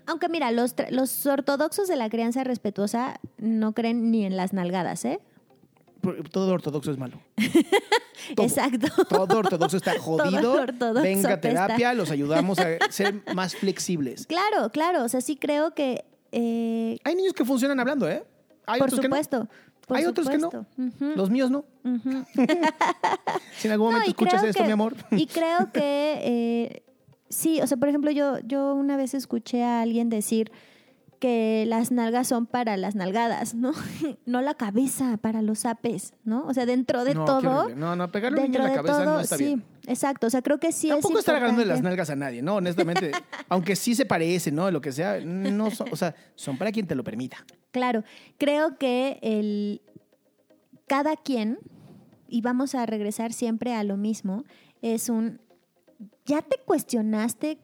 Aunque 0.08 0.30
mira, 0.30 0.52
los, 0.52 0.74
los 0.90 1.28
ortodoxos 1.28 1.88
de 1.88 1.96
la 1.96 2.10
crianza 2.10 2.44
respetuosa 2.44 3.20
no 3.38 3.74
creen 3.74 4.10
ni 4.10 4.26
en 4.26 4.36
las 4.36 4.52
nalgadas, 4.54 5.06
¿eh? 5.06 5.20
Todo 6.32 6.54
ortodoxo 6.54 6.92
es 6.92 6.98
malo. 6.98 7.20
Todo. 8.36 8.46
Exacto. 8.46 8.88
Todo 9.10 9.38
ortodoxo 9.40 9.78
está 9.78 9.94
jodido. 10.00 10.54
ortodoxo 10.54 11.02
Venga 11.02 11.34
a 11.34 11.42
terapia, 11.42 11.94
los 11.94 12.12
ayudamos 12.12 12.60
a 12.60 12.68
ser 12.90 13.22
más 13.36 13.56
flexibles. 13.56 14.26
Claro, 14.28 14.70
claro. 14.72 15.04
O 15.04 15.10
sea, 15.10 15.22
sí 15.22 15.36
creo 15.36 15.74
que. 15.74 16.06
eh, 16.32 16.98
Hay 17.04 17.16
niños 17.16 17.34
que 17.34 17.46
funcionan 17.46 17.80
hablando, 17.80 18.08
¿eh? 18.10 18.24
Hay 18.68 18.80
por 18.80 18.90
otros 18.90 19.04
supuesto. 19.04 19.48
por 19.88 19.98
Hay 19.98 20.06
otros 20.06 20.30
que 20.30 20.38
no. 20.38 20.50
Los 21.16 21.30
míos 21.30 21.50
no. 21.52 21.66
Si 23.58 23.68
en 23.68 23.74
algún 23.74 23.88
No, 23.88 23.92
momento 23.94 24.10
escuchas 24.10 24.44
esto, 24.44 24.60
que- 24.62 24.68
mi 24.68 24.72
amor. 24.72 24.96
Y 25.12 25.28
creo 25.28 25.72
que 25.72 26.20
eh, 26.24 26.84
sí, 27.30 27.62
o 27.62 27.68
sea, 27.68 27.78
por 27.78 27.90
ejemplo, 27.90 28.12
yo, 28.12 28.40
yo 28.40 28.74
una 28.74 28.98
vez 28.98 29.14
escuché 29.14 29.64
a 29.64 29.82
alguien 29.82 30.10
decir 30.10 30.52
que 31.22 31.66
las 31.68 31.92
nalgas 31.92 32.28
son 32.28 32.48
para 32.48 32.78
las 32.78 32.96
nalgadas, 32.96 33.54
¿no? 33.54 33.74
No 34.26 34.42
la 34.42 34.56
cabeza 34.56 35.18
para 35.18 35.44
los 35.44 35.66
apes, 35.66 36.14
¿no? 36.24 36.46
O 36.48 36.54
sea, 36.54 36.66
dentro 36.66 37.04
de 37.04 37.14
no, 37.14 37.26
todo. 37.26 37.70
No, 37.70 37.96
no, 37.96 38.12
pegarle 38.12 38.40
un 38.40 38.48
niño 38.48 38.60
en 38.60 38.70
la 38.70 38.74
cabeza 38.74 39.04
todo, 39.04 39.06
no 39.06 39.20
está 39.20 39.38
sí, 39.38 39.46
bien. 39.46 39.64
exacto. 39.86 40.26
O 40.26 40.30
sea, 40.32 40.42
creo 40.42 40.60
que 40.60 40.72
sí 40.72 40.90
Tampoco 40.90 41.14
es 41.14 41.20
estar 41.20 41.36
agarrando 41.36 41.62
de 41.62 41.68
las 41.68 41.84
nalgas 41.84 42.10
a 42.10 42.16
nadie, 42.16 42.42
¿no? 42.42 42.56
Honestamente, 42.56 43.12
aunque 43.50 43.76
sí 43.76 43.94
se 43.94 44.08
parece, 44.08 44.52
¿no? 44.52 44.72
Lo 44.72 44.82
que 44.82 44.92
sea, 44.92 45.20
no 45.20 45.70
son, 45.70 45.90
o 45.92 45.96
sea, 45.96 46.16
son 46.34 46.58
para 46.58 46.72
quien 46.72 46.88
te 46.88 46.96
lo 46.96 47.04
permita. 47.04 47.38
Claro, 47.70 48.04
creo 48.40 48.80
que 48.80 49.20
el 49.22 49.84
cada 50.88 51.16
quien, 51.16 51.60
y 52.28 52.42
vamos 52.42 52.74
a 52.74 52.88
regresar 52.88 53.32
siempre 53.32 53.76
a 53.76 53.84
lo 53.84 53.96
mismo, 53.96 54.44
es 54.82 55.08
un 55.08 55.40
¿ya 56.26 56.42
te 56.42 56.58
cuestionaste 56.66 57.60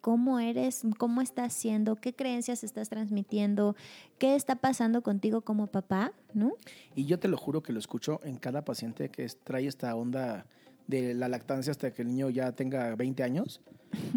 cómo 0.00 0.38
eres, 0.40 0.82
cómo 0.98 1.20
estás 1.20 1.52
siendo, 1.52 1.96
qué 1.96 2.14
creencias 2.14 2.64
estás 2.64 2.88
transmitiendo, 2.88 3.76
qué 4.18 4.34
está 4.34 4.56
pasando 4.56 5.02
contigo 5.02 5.42
como 5.42 5.66
papá, 5.66 6.12
¿no? 6.34 6.52
Y 6.94 7.04
yo 7.06 7.18
te 7.18 7.28
lo 7.28 7.36
juro 7.36 7.62
que 7.62 7.72
lo 7.72 7.78
escucho 7.78 8.20
en 8.24 8.36
cada 8.36 8.64
paciente 8.64 9.10
que 9.10 9.26
trae 9.44 9.66
esta 9.66 9.94
onda 9.94 10.46
de 10.86 11.14
la 11.14 11.28
lactancia 11.28 11.70
hasta 11.70 11.92
que 11.92 12.02
el 12.02 12.08
niño 12.08 12.30
ya 12.30 12.52
tenga 12.52 12.94
20 12.96 13.22
años, 13.22 13.60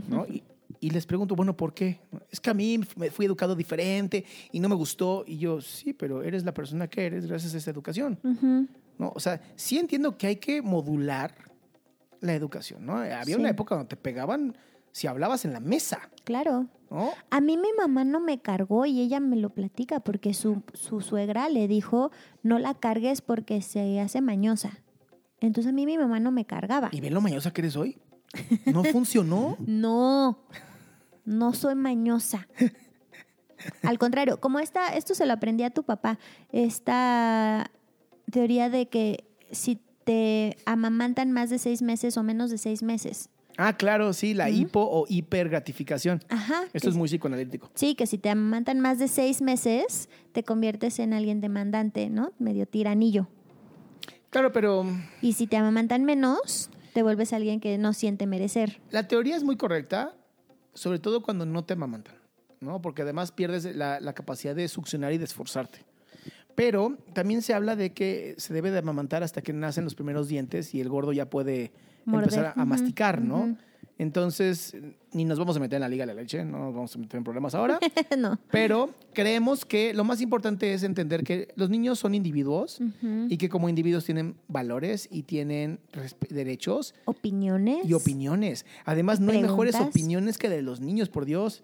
¿no? 0.10 0.26
Y, 0.80 0.88
y 0.88 0.90
les 0.90 1.06
pregunto, 1.06 1.36
bueno, 1.36 1.56
¿por 1.56 1.74
qué? 1.74 2.02
Es 2.30 2.42
que 2.42 2.50
a 2.50 2.54
mí 2.54 2.78
me 2.98 3.10
fui 3.10 3.26
educado 3.26 3.56
diferente 3.56 4.26
y 4.52 4.60
no 4.60 4.68
me 4.68 4.76
gustó. 4.76 5.24
Y 5.26 5.38
yo, 5.38 5.62
sí, 5.62 5.94
pero 5.94 6.24
eres 6.24 6.44
la 6.44 6.54
persona 6.54 6.90
que 6.90 7.06
eres 7.06 7.26
gracias 7.26 7.54
a 7.54 7.58
esa 7.58 7.72
educación, 7.72 8.20
Ujú. 8.22 8.68
¿no? 8.98 9.12
O 9.16 9.20
sea, 9.22 9.40
sí 9.56 9.78
entiendo 9.78 10.18
que 10.18 10.28
hay 10.28 10.36
que 10.38 10.62
modular 10.62 11.34
la 12.20 12.34
educación, 12.34 12.86
¿no? 12.86 12.98
Había 12.98 13.38
una 13.38 13.48
Sí. 13.50 13.52
época 13.54 13.76
donde 13.76 13.90
te 13.90 13.96
pegaban 13.96 14.58
si 14.94 15.08
hablabas 15.08 15.44
en 15.44 15.52
la 15.52 15.60
mesa, 15.60 16.10
Claro. 16.24 16.68
¿no? 16.90 17.10
A 17.32 17.42
mí 17.42 17.58
mi 17.58 17.74
mamá 17.78 18.06
no 18.06 18.22
me 18.22 18.40
cargó 18.40 18.86
y 18.86 19.02
ella 19.02 19.20
me 19.20 19.36
lo 19.36 19.50
platica 19.50 20.00
porque 20.00 20.34
su, 20.34 20.64
su 20.74 21.02
suegra 21.02 21.50
le 21.50 21.68
dijo, 21.68 22.12
no 22.44 22.60
la 22.60 22.76
cargues 22.76 23.22
porque 23.22 23.62
se 23.62 24.00
hace 24.00 24.22
mañosa. 24.22 24.80
Entonces 25.42 25.72
a 25.72 25.74
mí 25.76 25.86
mi 25.86 25.98
mamá 25.98 26.22
no 26.22 26.32
me 26.32 26.46
cargaba. 26.46 26.88
Y 26.94 27.02
ve 27.02 27.10
lo 27.10 27.20
mañosa 27.20 27.52
que 27.52 27.60
eres 27.62 27.76
hoy. 27.76 27.98
No 28.66 28.84
funcionó. 28.86 29.58
No, 29.68 30.40
no 31.26 31.54
soy 31.54 31.76
mañosa. 31.76 32.48
Al 33.84 33.98
contrario, 33.98 34.40
como 34.40 34.60
esta, 34.60 34.88
esto 34.96 35.16
se 35.16 35.26
lo 35.26 35.34
aprendí 35.34 35.64
a 35.64 35.70
tu 35.72 35.84
papá, 35.84 36.20
esta 36.52 37.72
teoría 38.32 38.70
de 38.70 38.88
que 38.90 39.26
si 39.52 39.80
te 40.04 40.58
amamantan 40.66 41.32
más 41.32 41.50
de 41.50 41.58
seis 41.60 41.82
meses 41.82 42.18
o 42.18 42.24
menos 42.24 42.50
de 42.52 42.58
seis 42.58 42.84
meses. 42.84 43.30
Ah, 43.58 43.78
claro, 43.78 44.14
sí, 44.14 44.34
la 44.34 44.46
Ujú. 44.50 44.54
hipo 44.56 44.80
o 44.82 45.06
hipergratificación. 45.08 46.24
Ajá. 46.30 46.64
Esto 46.74 46.90
es 46.90 46.96
muy 46.96 47.08
psicoanalítico. 47.08 47.70
Sí, 47.76 47.96
que 47.96 48.08
si 48.08 48.18
te 48.18 48.30
amamantan 48.30 48.80
más 48.80 48.98
de 49.00 49.08
seis 49.08 49.42
meses, 49.42 50.10
te 50.32 50.44
conviertes 50.44 50.98
en 51.00 51.14
alguien 51.14 51.40
demandante, 51.42 52.10
¿no? 52.10 52.32
Medio 52.40 52.66
tiranillo. 52.68 53.28
Claro, 54.32 54.52
pero 54.52 54.86
Y 55.22 55.34
si 55.34 55.46
te 55.48 55.58
amamantan 55.58 56.04
menos, 56.04 56.72
te 56.94 57.04
vuelves 57.04 57.34
alguien 57.34 57.60
que 57.60 57.78
no 57.78 57.94
siente 57.94 58.26
merecer. 58.26 58.82
la 58.90 59.08
teoría 59.08 59.36
es 59.36 59.44
muy 59.44 59.56
correcta, 59.58 60.16
sobre 60.74 60.98
todo 60.98 61.22
cuando 61.22 61.46
no 61.46 61.64
te 61.64 61.74
amamantan, 61.74 62.16
¿no? 62.60 62.82
Porque 62.82 63.04
además 63.04 63.32
pierdes 63.32 63.76
la, 63.76 64.00
la 64.00 64.14
capacidad 64.14 64.56
de 64.56 64.68
succionar 64.68 65.14
y 65.14 65.20
de 65.20 65.26
esforzarte. 65.26 65.86
Pero 66.56 66.98
también 67.14 67.42
se 67.44 67.54
habla 67.54 67.76
de 67.76 67.94
que 67.94 68.34
se 68.38 68.54
debe 68.54 68.72
de 68.72 68.80
amamantar 68.80 69.22
hasta 69.24 69.42
que 69.42 69.54
nacen 69.54 69.84
los 69.84 69.94
primeros 69.96 70.28
dientes 70.28 70.74
y 70.74 70.82
el 70.82 70.90
gordo 70.90 71.12
ya 71.12 71.30
puede 71.30 71.72
Morder. 72.06 72.24
empezar 72.26 72.54
a, 72.56 72.66
masticar, 72.66 73.22
¿no? 73.22 73.56
Entonces, 74.00 74.76
ni 75.12 75.24
nos 75.24 75.38
vamos 75.38 75.56
a 75.56 75.60
meter 75.60 75.78
en 75.78 75.82
la 75.82 75.90
liga 75.90 76.06
de 76.06 76.14
la 76.14 76.22
leche, 76.22 76.44
no 76.44 76.58
nos 76.58 76.74
vamos 76.74 76.96
a 76.96 77.00
meter 77.00 77.20
en 77.20 77.24
problemas 77.24 77.54
ahora. 77.54 77.80
no. 78.18 78.40
Pero 78.52 78.90
creemos 79.14 79.66
que 79.66 79.94
lo 79.94 80.04
más 80.04 80.20
importante 80.20 80.74
es 80.74 80.84
entender 80.84 81.24
que 81.24 81.50
los 81.56 81.70
niños 81.70 82.00
son 82.00 82.16
individuos 82.16 82.80
y 83.30 83.38
que 83.38 83.50
como 83.50 83.70
individuos 83.70 84.04
tienen 84.06 84.36
valores 84.48 85.08
y 85.12 85.24
tienen 85.24 85.80
derechos 86.30 86.96
Opiniones. 87.06 87.86
y 87.86 87.94
opiniones. 87.94 88.66
Además, 88.86 89.20
no 89.20 89.32
hay 89.32 89.42
mejores 89.42 89.76
opiniones 89.76 90.38
que 90.38 90.50
de 90.50 90.62
los 90.62 90.82
niños, 90.82 91.10
por 91.10 91.26
Dios. 91.26 91.64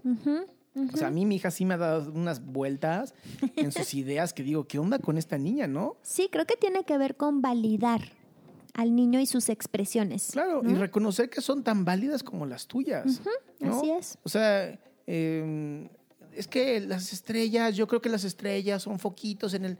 O 0.93 0.97
sea, 0.97 1.07
a 1.07 1.11
mí 1.11 1.25
mi 1.25 1.35
hija 1.35 1.51
sí 1.51 1.65
me 1.65 1.73
ha 1.73 1.77
dado 1.77 2.11
unas 2.13 2.45
vueltas 2.45 3.15
en 3.55 3.71
sus 3.71 3.93
ideas 3.95 4.33
que 4.33 4.43
digo, 4.43 4.65
¿qué 4.65 4.79
onda 4.79 4.99
con 4.99 5.17
esta 5.17 5.37
niña, 5.37 5.67
no? 5.67 5.97
Sí, 6.03 6.29
creo 6.31 6.45
que 6.45 6.55
tiene 6.55 6.83
que 6.83 6.97
ver 6.97 7.15
con 7.15 7.41
validar 7.41 8.01
al 8.79 8.95
niño 8.95 9.19
y 9.19 9.25
sus 9.25 9.49
expresiones. 9.49 10.29
Claro, 10.31 10.61
¿no? 10.63 10.71
y 10.71 10.75
reconocer 10.75 11.29
que 11.29 11.41
son 11.41 11.63
tan 11.63 11.83
válidas 11.85 12.23
como 12.23 12.45
las 12.45 12.67
tuyas. 12.67 13.21
¿no? 13.59 13.77
Así 13.77 13.89
es. 13.91 14.17
O 14.23 14.29
sea, 14.29 14.79
eh, 15.07 15.89
es 16.33 16.47
que 16.47 16.79
las 16.79 17.11
estrellas, 17.13 17.75
yo 17.75 17.87
creo 17.87 18.01
que 18.01 18.09
las 18.09 18.23
estrellas 18.23 18.83
son 18.83 18.99
foquitos 18.99 19.53
en 19.53 19.65
el... 19.65 19.77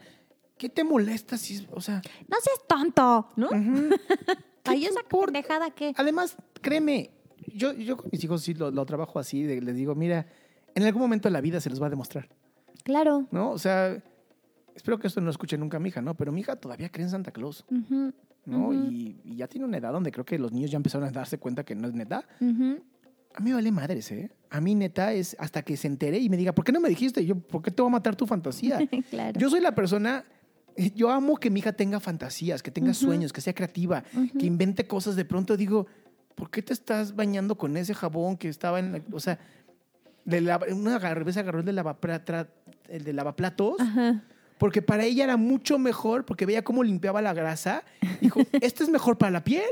¿Qué 0.57 0.67
te 0.67 0.83
molesta 0.83 1.37
si, 1.37 1.65
o 1.71 1.79
sea, 1.79 2.01
No 2.27 2.37
seas 2.41 2.59
tonto, 2.67 3.29
¿no? 3.37 3.47
¿Qué 4.63 4.71
Ay, 4.71 4.81
te 4.81 4.87
esa 4.89 4.99
pendejada 5.07 5.71
que. 5.71 5.93
Además, 5.95 6.35
créeme, 6.61 7.11
yo, 7.55 7.71
yo 7.71 7.95
con 7.95 8.09
mis 8.11 8.21
hijos 8.25 8.41
sí 8.43 8.53
lo, 8.53 8.69
lo 8.69 8.85
trabajo 8.85 9.19
así, 9.19 9.43
de- 9.43 9.61
les 9.61 9.75
digo, 9.77 9.95
mira, 9.95 10.27
en 10.75 10.83
algún 10.83 11.01
momento 11.01 11.29
de 11.29 11.31
la 11.31 11.39
vida 11.39 11.61
se 11.61 11.69
los 11.69 11.81
va 11.81 11.87
a 11.87 11.89
demostrar, 11.89 12.27
Claro. 12.83 13.25
¿no? 13.31 13.51
O 13.51 13.57
sea, 13.57 14.03
espero 14.75 14.99
que 14.99 15.07
esto 15.07 15.21
no 15.21 15.25
lo 15.27 15.31
escuche 15.31 15.57
nunca 15.57 15.79
mi 15.79 15.89
hija, 15.89 16.01
¿no? 16.01 16.15
Pero 16.17 16.33
mi 16.33 16.41
hija 16.41 16.57
todavía 16.57 16.89
cree 16.91 17.05
en 17.05 17.11
Santa 17.11 17.31
Claus, 17.31 17.63
¿no? 18.45 18.69
Ujú. 18.69 18.73
y, 18.91 19.19
y 19.23 19.35
ya 19.35 19.47
tiene 19.47 19.65
una 19.65 19.77
edad 19.77 19.91
donde 19.91 20.11
creo 20.11 20.25
que 20.25 20.39
los 20.39 20.51
niños 20.51 20.71
ya 20.71 20.77
empezaron 20.77 21.07
a 21.07 21.11
darse 21.11 21.37
cuenta 21.37 21.63
que 21.63 21.75
no 21.75 21.87
es 21.87 21.93
neta. 21.93 22.25
ujú. 22.41 22.79
A 23.35 23.41
mí 23.41 23.53
vale 23.53 23.71
madres, 23.71 24.11
¿eh? 24.11 24.31
A 24.49 24.59
mí 24.59 24.73
neta 24.73 25.13
es 25.13 25.35
hasta 25.39 25.61
que 25.61 25.77
se 25.77 25.85
entere 25.87 26.17
y 26.17 26.29
me 26.29 26.35
diga, 26.35 26.51
¿por 26.53 26.65
qué 26.65 26.71
no 26.71 26.79
me 26.79 26.89
dijiste? 26.89 27.23
Yo, 27.23 27.35
¿por 27.37 27.61
qué 27.61 27.69
te 27.69 27.81
voy 27.83 27.89
a 27.89 27.93
matar 27.93 28.15
tu 28.15 28.25
fantasía? 28.25 28.79
claro. 29.11 29.39
Yo 29.39 29.51
soy 29.51 29.61
la 29.61 29.75
persona, 29.75 30.25
yo 30.95 31.11
amo 31.11 31.37
que 31.37 31.51
mi 31.51 31.59
hija 31.59 31.71
tenga 31.73 31.99
fantasías, 31.99 32.63
que 32.63 32.71
tenga 32.71 32.89
Ujú. 32.91 33.05
sueños, 33.05 33.31
que 33.31 33.41
sea 33.41 33.53
creativa, 33.53 34.03
Ujú. 34.15 34.37
que 34.39 34.45
invente 34.47 34.87
cosas. 34.87 35.15
De 35.15 35.25
pronto 35.25 35.55
digo, 35.57 35.85
¿por 36.33 36.49
qué 36.49 36.63
te 36.63 36.73
estás 36.73 37.15
bañando 37.15 37.55
con 37.55 37.77
ese 37.77 37.93
jabón 37.93 38.35
que 38.35 38.49
estaba 38.49 38.79
en 38.79 38.93
la, 38.93 39.01
o 39.11 39.19
sea, 39.19 39.37
de 40.25 40.41
la, 40.41 40.59
una 40.73 40.97
vez 40.97 41.37
agarró 41.37 41.59
el 41.59 41.65
de, 41.65 41.73
lavaplatra- 41.73 42.47
el 42.87 43.03
de 43.03 43.13
lavaplatos? 43.13 43.79
Ajá. 43.79 44.23
Porque 44.59 44.81
para 44.81 45.03
ella 45.05 45.23
era 45.23 45.37
mucho 45.37 45.79
mejor, 45.79 46.25
porque 46.25 46.45
veía 46.45 46.63
cómo 46.63 46.83
limpiaba 46.83 47.21
la 47.21 47.33
grasa. 47.33 47.83
Dijo, 48.21 48.41
esto 48.61 48.83
es 48.83 48.89
mejor 48.89 49.17
para 49.17 49.31
la 49.31 49.43
piel. 49.43 49.63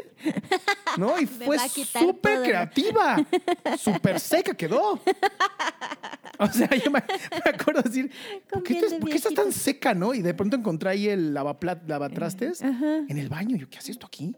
¿No? 0.98 1.20
Y 1.20 1.26
fue 1.28 1.58
súper 1.70 2.42
creativa. 2.44 3.18
Súper 3.78 4.20
seca 4.20 4.54
quedó. 4.56 5.00
O 6.40 6.48
sea, 6.48 6.70
yo 6.84 6.90
me, 6.92 7.04
me 7.46 7.52
acuerdo 7.54 7.82
decir, 7.82 8.12
¿por 8.50 8.64
qué, 8.64 8.76
estás- 8.76 8.92
de 8.92 9.00
por 9.00 9.10
qué 9.10 9.16
estás 9.18 9.34
viejito. 9.34 9.44
tan 9.44 9.52
seca, 9.52 9.94
no? 9.94 10.14
Y 10.14 10.22
de 10.22 10.34
pronto 10.34 10.56
encontré 10.56 10.90
ahí 10.90 11.08
el 11.10 11.34
lavaplat, 11.34 11.88
lavatrastes 11.88 12.62
Ajá. 12.64 12.98
en 13.10 13.18
el 13.18 13.28
baño. 13.30 13.58
Yo, 13.58 13.70
¿qué 13.70 13.78
hace 13.80 13.92
esto 13.92 14.08
aquí? 14.08 14.36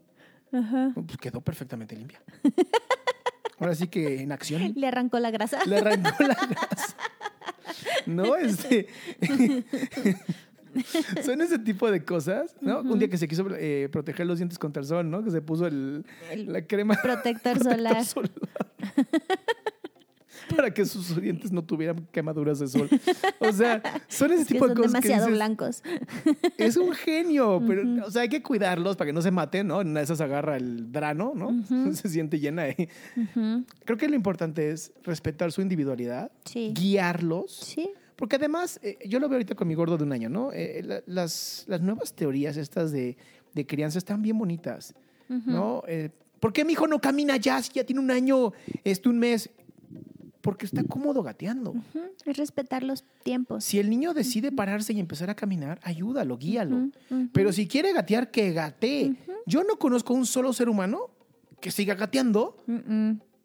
Ajá. 0.51 0.91
Pues 0.95 1.17
quedó 1.17 1.41
perfectamente 1.41 1.95
limpia. 1.95 2.21
Ahora 3.59 3.75
sí 3.75 3.87
que 3.87 4.21
en 4.21 4.31
acción 4.31 4.71
Le 4.75 4.87
arrancó 4.87 5.19
la 5.19 5.31
grasa. 5.31 5.63
le 5.65 5.77
arrancó 5.77 6.23
la 6.23 6.33
grasa. 6.33 6.88
No, 8.09 8.35
este. 8.37 8.87
Son 11.25 11.41
ese 11.41 11.57
tipo 11.59 11.89
de 11.89 12.03
cosas, 12.05 12.55
¿no? 12.61 12.81
Un 12.81 12.99
día 12.99 13.07
que 13.09 13.17
se 13.17 13.27
quiso 13.27 13.47
eh, 13.57 13.89
proteger 13.91 14.27
los 14.27 14.37
dientes 14.37 14.59
contra 14.59 14.81
el 14.81 14.87
sol, 14.87 15.09
¿no? 15.09 15.23
Que 15.23 15.31
se 15.31 15.41
puso 15.41 15.65
el, 15.65 16.05
El 16.31 16.53
la 16.53 16.61
crema 16.65 16.95
Protector 17.01 17.53
protector 17.57 17.77
solar. 17.77 18.05
solar. 18.05 18.31
para 20.55 20.71
que 20.73 20.85
sus 20.85 21.19
dientes 21.21 21.51
no 21.51 21.63
tuvieran 21.63 22.07
quemaduras 22.11 22.59
de 22.59 22.67
sol. 22.67 22.87
O 23.39 23.51
sea, 23.51 23.81
son 24.07 24.31
ese 24.31 24.41
Es 24.43 24.47
que 24.47 24.53
tipo 24.55 24.67
de 24.67 24.73
son 24.75 24.83
cosas 24.83 24.93
demasiado 25.01 25.25
que 25.25 25.31
dices, 25.31 25.37
blancos. 25.47 25.83
es 26.57 26.77
un 26.77 26.91
genio, 26.93 27.61
pero, 27.67 28.05
o 28.05 28.11
sea, 28.11 28.21
hay 28.23 28.29
que 28.29 28.41
cuidarlos 28.43 28.95
para 28.95 29.07
que 29.07 29.13
no 29.13 29.21
se 29.23 29.31
maten, 29.31 29.67
¿no? 29.67 29.81
En 29.81 29.89
una 29.89 29.99
de 30.01 30.03
esas 30.05 30.21
agarra 30.21 30.55
el 30.57 30.91
drano, 30.91 31.33
¿no? 31.35 31.63
Se 31.93 32.09
siente 32.09 32.39
llena 32.39 32.63
ahí. 32.63 32.89
Creo 33.85 33.97
que 33.97 34.07
lo 34.07 34.15
importante 34.15 34.71
es 34.71 34.91
respetar 35.03 35.51
su 35.51 35.61
individualidad, 35.61 36.31
Sí. 36.45 36.73
guiarlos. 36.75 37.55
Sí. 37.55 37.89
Porque 38.19 38.35
además, 38.35 38.79
eh, 38.83 38.97
yo 39.07 39.17
lo 39.21 39.29
veo 39.29 39.37
ahorita 39.37 39.55
con 39.55 39.65
mi 39.67 39.75
gordo 39.75 39.97
de 39.97 40.03
un 40.03 40.11
año, 40.11 40.27
¿no? 40.29 40.51
Eh, 40.51 40.81
la- 40.85 41.01
las, 41.07 41.63
las 41.67 41.79
nuevas 41.79 42.13
teorías 42.13 42.57
estas 42.57 42.91
de, 42.91 43.15
de 43.53 43.65
crianza 43.65 43.97
están 43.97 44.21
bien 44.21 44.37
bonitas, 44.37 44.93
¿no? 45.29 45.83
Eh, 45.87 46.09
¿Por 46.41 46.51
qué 46.51 46.65
mi 46.65 46.73
hijo 46.73 46.85
no 46.85 46.99
camina 46.99 47.37
ya 47.37 47.61
si 47.63 47.71
ya 47.73 47.85
tiene 47.85 48.01
un 48.01 48.11
año, 48.11 48.51
este, 48.83 49.07
un 49.07 49.19
mes? 49.19 49.49
Porque 50.41 50.65
está 50.65 50.83
cómodo 50.83 51.21
gateando. 51.23 51.71
Ujú. 51.71 51.99
Es 52.25 52.37
respetar 52.37 52.83
los 52.83 53.03
tiempos. 53.23 53.63
Si 53.63 53.77
el 53.79 53.89
niño 53.89 54.13
decide 54.13 54.51
pararse 54.51 54.93
y 54.93 54.99
empezar 54.99 55.29
a 55.29 55.35
caminar, 55.35 55.79
ayúdalo, 55.83 56.37
guíalo. 56.37 56.89
Pero 57.33 57.51
si 57.53 57.67
quiere 57.67 57.93
gatear, 57.93 58.31
que 58.31 58.51
gatee. 58.53 59.15
Yo 59.45 59.63
no 59.63 59.77
conozco 59.77 60.13
un 60.13 60.25
solo 60.25 60.51
ser 60.53 60.67
humano 60.69 61.09
que 61.59 61.71
siga 61.71 61.95
gateando 61.95 62.55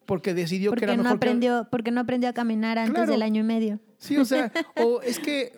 porque 0.06 0.34
decidió 0.34 0.70
que 0.70 0.74
Porque 0.74 0.84
era 0.84 0.96
no 0.96 1.02
mejor 1.02 1.18
que- 1.18 1.26
aprendió, 1.26 1.66
porque 1.70 1.90
no 1.90 2.00
aprendió 2.00 2.28
a 2.30 2.32
caminar 2.32 2.78
antes 2.78 2.94
Claro. 2.94 3.10
del 3.12 3.22
año 3.22 3.40
y 3.40 3.44
medio. 3.44 3.80
Sí, 4.04 4.18
o 4.18 4.24
sea, 4.24 4.52
o 4.76 5.00
es 5.00 5.18
que 5.18 5.52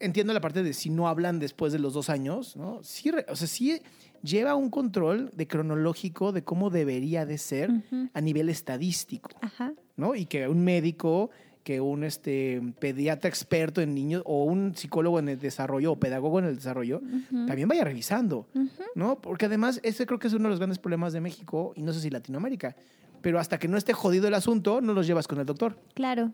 entiendo 0.00 0.32
la 0.32 0.40
parte 0.40 0.62
de 0.62 0.72
si 0.72 0.90
no 0.90 1.08
hablan 1.08 1.38
después 1.38 1.72
de 1.72 1.78
los 1.78 1.92
dos 1.92 2.08
años, 2.08 2.56
¿no? 2.56 2.80
Sí, 2.82 3.10
o 3.28 3.36
sea, 3.36 3.46
sí 3.46 3.82
lleva 4.22 4.54
un 4.54 4.70
control 4.70 5.30
de 5.34 5.46
cronológico 5.46 6.32
de 6.32 6.42
cómo 6.42 6.70
debería 6.70 7.26
de 7.26 7.38
ser 7.38 7.70
a 8.14 8.20
nivel 8.20 8.48
estadístico, 8.48 9.30
Ajá. 9.40 9.74
¿no? 9.96 10.14
Y 10.14 10.26
que 10.26 10.48
un 10.48 10.64
médico, 10.64 11.30
que 11.62 11.80
un 11.80 12.04
este, 12.04 12.62
pediatra 12.78 13.28
experto 13.28 13.80
en 13.80 13.94
niños 13.94 14.22
o 14.24 14.44
un 14.44 14.74
psicólogo 14.74 15.18
en 15.18 15.28
el 15.28 15.38
desarrollo 15.38 15.92
o 15.92 15.96
pedagogo 15.96 16.38
en 16.38 16.46
el 16.46 16.56
desarrollo 16.56 17.02
también 17.46 17.68
vaya 17.68 17.84
revisando, 17.84 18.48
¿no? 18.94 19.20
Porque 19.20 19.46
además 19.46 19.78
ese 19.82 20.06
creo 20.06 20.18
que 20.18 20.28
es 20.28 20.32
uno 20.32 20.44
de 20.44 20.50
los 20.50 20.58
grandes 20.58 20.78
problemas 20.78 21.12
de 21.12 21.20
México 21.20 21.74
y 21.76 21.82
no 21.82 21.92
sé 21.92 22.00
si 22.00 22.10
Latinoamérica, 22.10 22.74
pero 23.20 23.38
hasta 23.38 23.58
que 23.58 23.68
no 23.68 23.76
esté 23.76 23.92
jodido 23.92 24.26
el 24.26 24.34
asunto, 24.34 24.80
no 24.80 24.94
los 24.94 25.06
llevas 25.06 25.28
con 25.28 25.38
el 25.38 25.46
doctor. 25.46 25.76
Claro. 25.94 26.32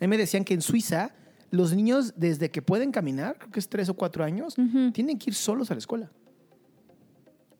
A 0.00 0.04
mí 0.04 0.08
me 0.08 0.16
decían 0.16 0.44
que 0.44 0.54
en 0.54 0.62
Suiza 0.62 1.12
los 1.50 1.74
niños 1.74 2.14
desde 2.16 2.50
que 2.50 2.62
pueden 2.62 2.92
caminar, 2.92 3.36
creo 3.38 3.50
que 3.50 3.60
es 3.60 3.68
tres 3.68 3.88
o 3.88 3.94
cuatro 3.94 4.24
años, 4.24 4.54
tienen 4.92 5.18
que 5.18 5.30
ir 5.30 5.34
solos 5.34 5.70
a 5.70 5.74
la 5.74 5.78
escuela. 5.78 6.10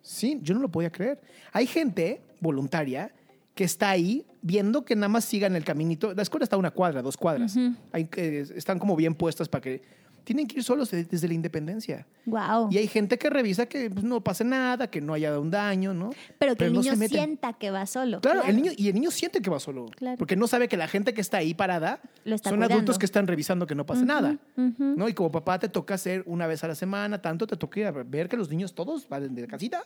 Sí, 0.01 0.39
yo 0.43 0.55
no 0.55 0.61
lo 0.61 0.71
podía 0.71 0.91
creer. 0.91 1.21
Hay 1.53 1.67
gente 1.67 2.23
voluntaria 2.41 3.13
que 3.55 3.65
está 3.65 3.91
ahí 3.91 4.27
viendo 4.41 4.85
que 4.85 4.97
nada 4.97 5.09
más 5.09 5.25
sigan 5.25 5.55
el 5.55 5.65
caminito. 5.65 6.15
La 6.15 6.23
escuela 6.23 6.45
está 6.45 6.57
a 6.57 6.59
una 6.59 6.71
cuadra, 6.71 7.03
dos 7.03 7.17
cuadras. 7.17 7.57
Hay 7.93 8.07
que, 8.07 8.41
están 8.41 8.79
como 8.79 8.97
bien 8.97 9.15
puestas 9.15 9.49
para 9.49 9.63
que... 9.63 10.01
Tienen 10.25 10.47
que 10.47 10.59
ir 10.59 10.65
solos 10.65 10.91
de- 10.91 11.05
desde 11.05 11.27
la 11.29 11.35
independencia. 11.35 12.07
Wow. 12.27 12.69
Y 12.71 12.79
hay 12.79 12.87
gente 12.87 13.19
que 13.19 13.31
revisa 13.31 13.67
que 13.67 13.91
pues, 13.91 14.05
no 14.05 14.23
pase 14.23 14.45
nada, 14.45 14.89
que 14.89 15.01
no 15.01 15.15
haya 15.15 15.39
un 15.39 15.51
daño, 15.51 15.93
¿no? 15.95 16.11
Pero 16.39 16.55
que 16.57 16.67
el 16.67 16.73
no 16.75 16.81
niño 16.83 16.95
se 16.97 17.09
sienta 17.09 17.53
que 17.55 17.71
va 17.71 17.87
solo. 17.87 18.21
Claro, 18.21 18.43
El 18.43 18.57
niño, 18.57 18.73
y 18.77 18.89
el 18.89 18.95
niño 18.95 19.11
siente 19.11 19.41
que 19.41 19.51
va 19.51 19.59
solo. 19.59 19.87
Claro. 19.97 20.19
Porque 20.19 20.37
no 20.37 20.47
sabe 20.47 20.69
que 20.69 20.77
la 20.77 20.89
gente 20.89 21.15
que 21.15 21.21
está 21.21 21.39
ahí 21.39 21.55
parada 21.55 22.01
Lo 22.25 22.35
está 22.35 22.51
son 22.51 22.59
cuidando. 22.59 22.75
adultos 22.75 22.99
que 22.99 23.07
están 23.07 23.27
revisando 23.27 23.67
que 23.67 23.75
no 23.75 23.87
pase 23.87 24.05
nada. 24.05 24.37
¿no? 24.57 25.09
Y 25.09 25.15
como 25.15 25.31
papá 25.33 25.59
te 25.59 25.69
toca 25.69 25.95
hacer 25.95 26.23
una 26.27 26.47
vez 26.47 26.63
a 26.65 26.69
la 26.69 26.75
semana, 26.75 27.21
tanto 27.23 27.47
te 27.47 27.57
toca 27.57 27.91
ver 27.91 28.29
que 28.29 28.37
los 28.37 28.49
niños 28.51 28.75
todos 28.75 29.09
van 29.09 29.35
de 29.35 29.47
casita 29.47 29.83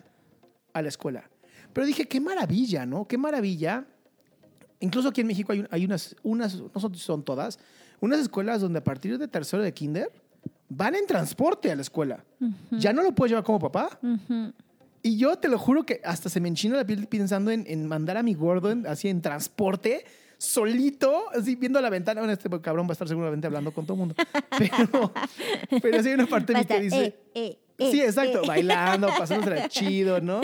a 0.73 0.83
la 0.83 0.89
escuela. 0.89 1.31
Pero 1.73 1.87
dije, 1.87 2.07
qué 2.07 2.21
maravilla, 2.21 2.85
¿no? 2.87 3.07
Qué 3.07 3.17
maravilla. 3.19 3.85
Incluso 4.81 5.09
aquí 5.09 5.21
en 5.23 5.29
México 5.29 5.53
hay 5.71 5.85
unas, 5.85 6.15
unas, 6.23 6.57
no 6.61 6.81
son, 6.81 6.95
son 6.95 7.25
todas, 7.25 7.59
unas 8.01 8.21
escuelas 8.21 8.61
donde 8.61 8.81
a 8.81 8.85
partir 8.85 9.17
de 9.19 9.29
tercero 9.29 9.63
de 9.63 9.73
kinder 9.73 10.11
van 10.69 10.95
en 10.95 11.07
transporte 11.07 11.71
a 11.71 11.77
la 11.77 11.83
escuela. 11.83 12.25
Ya 12.71 12.93
no 12.93 13.03
lo 13.03 13.15
puedes 13.15 13.31
llevar 13.31 13.45
como 13.45 13.59
papá. 13.59 13.99
Ujú. 14.03 14.53
Y 15.03 15.19
yo 15.19 15.37
te 15.37 15.49
lo 15.49 15.59
juro 15.59 15.85
que 15.85 16.01
hasta 16.05 16.29
se 16.31 16.41
me 16.41 16.49
enchina 16.49 16.77
la 16.77 16.87
piel 16.87 17.07
pensando 17.07 17.51
en, 17.51 17.65
en 17.69 17.87
mandar 17.87 18.17
a 18.17 18.23
mi 18.23 18.35
gordo 18.35 18.71
en- 18.71 18.87
así 18.87 19.09
en 19.09 19.21
transporte, 19.21 20.05
solito, 20.39 21.31
así 21.39 21.57
viendo 21.57 21.81
la 21.81 21.91
ventana. 21.91 22.21
Bueno, 22.23 22.33
este 22.33 22.49
cabrón 22.61 22.87
va 22.87 22.91
a 22.91 22.93
estar 22.93 23.07
seguramente 23.09 23.47
hablando 23.47 23.71
con 23.73 23.85
todo 23.85 23.95
el 23.95 23.99
mundo. 23.99 24.15
Pero, 24.59 25.13
pero 25.83 26.03
sí 26.03 26.09
hay 26.09 26.15
una 26.15 26.27
parte 26.27 26.53
de 26.55 26.59
mí 26.61 26.65
que 26.65 26.81
dice... 26.81 27.05
eh, 27.07 27.17
eh, 27.35 27.59
eh, 27.79 27.91
Sí, 27.91 28.01
exacto, 28.01 28.43
bailando, 28.47 29.09
pasándosela 29.09 29.69
chido, 29.69 30.21
¿no? 30.21 30.41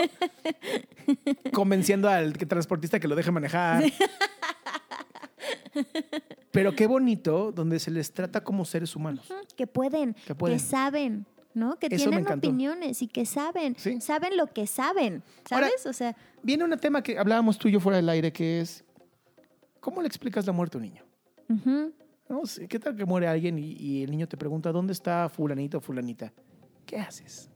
Convenciendo 1.53 2.09
al 2.09 2.33
transportista 2.33 2.99
que 2.99 3.07
lo 3.07 3.15
deje 3.15 3.31
manejar. 3.31 3.83
Pero 6.51 6.75
qué 6.75 6.85
bonito 6.87 7.51
donde 7.51 7.79
se 7.79 7.91
les 7.91 8.11
trata 8.13 8.43
como 8.43 8.65
seres 8.65 8.95
humanos. 8.95 9.27
que 9.55 9.67
pueden, 9.67 10.15
Que 10.37 10.59
saben, 10.59 11.25
¿no? 11.53 11.77
Que 11.79 11.87
Eso 11.87 12.09
tienen 12.09 12.27
opiniones 12.31 13.01
y 13.01 13.07
que 13.07 13.25
saben, 13.25 13.75
Sí. 13.77 14.01
saben 14.01 14.35
lo 14.37 14.47
que 14.47 14.67
saben, 14.67 15.23
Ahora- 15.49 15.67
¿sabes? 15.67 15.85
o 15.85 15.93
sea, 15.93 16.15
Viene 16.43 16.63
un 16.63 16.77
tema 16.79 17.01
que 17.03 17.17
hablábamos 17.19 17.57
tú 17.57 17.67
y 17.67 17.71
yo 17.71 17.79
fuera 17.79 17.97
del 17.97 18.09
aire, 18.09 18.33
que 18.33 18.61
es, 18.61 18.83
¿cómo 19.79 20.01
le 20.01 20.07
explicas 20.07 20.45
la 20.45 20.51
muerte 20.53 20.77
a 20.77 20.79
un 20.79 20.83
niño? 20.83 21.05
¿No? 22.29 22.41
¿Qué 22.69 22.79
tal 22.79 22.95
que 22.95 23.05
muere 23.05 23.27
alguien 23.27 23.59
y, 23.59 23.73
y 23.73 24.03
el 24.03 24.11
niño 24.11 24.27
te 24.27 24.37
pregunta, 24.37 24.71
¿dónde 24.71 24.93
está 24.93 25.27
fulanito 25.29 25.77
o 25.77 25.81
fulanita? 25.81 26.31
¿Qué 26.85 26.97
haces? 26.97 27.49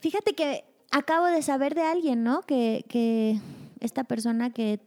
fíjate 0.00 0.34
que 0.34 0.64
acabo 0.90 1.26
de 1.26 1.42
saber 1.42 1.74
de 1.74 1.82
alguien, 1.82 2.24
¿no? 2.24 2.42
Que, 2.42 2.84
que 2.88 3.38
esta 3.80 4.04
persona 4.04 4.50
que 4.50 4.80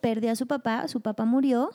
perdió 0.00 0.32
a 0.32 0.36
su 0.36 0.46
papá, 0.46 0.86
su 0.88 1.00
papá 1.00 1.24
murió 1.24 1.70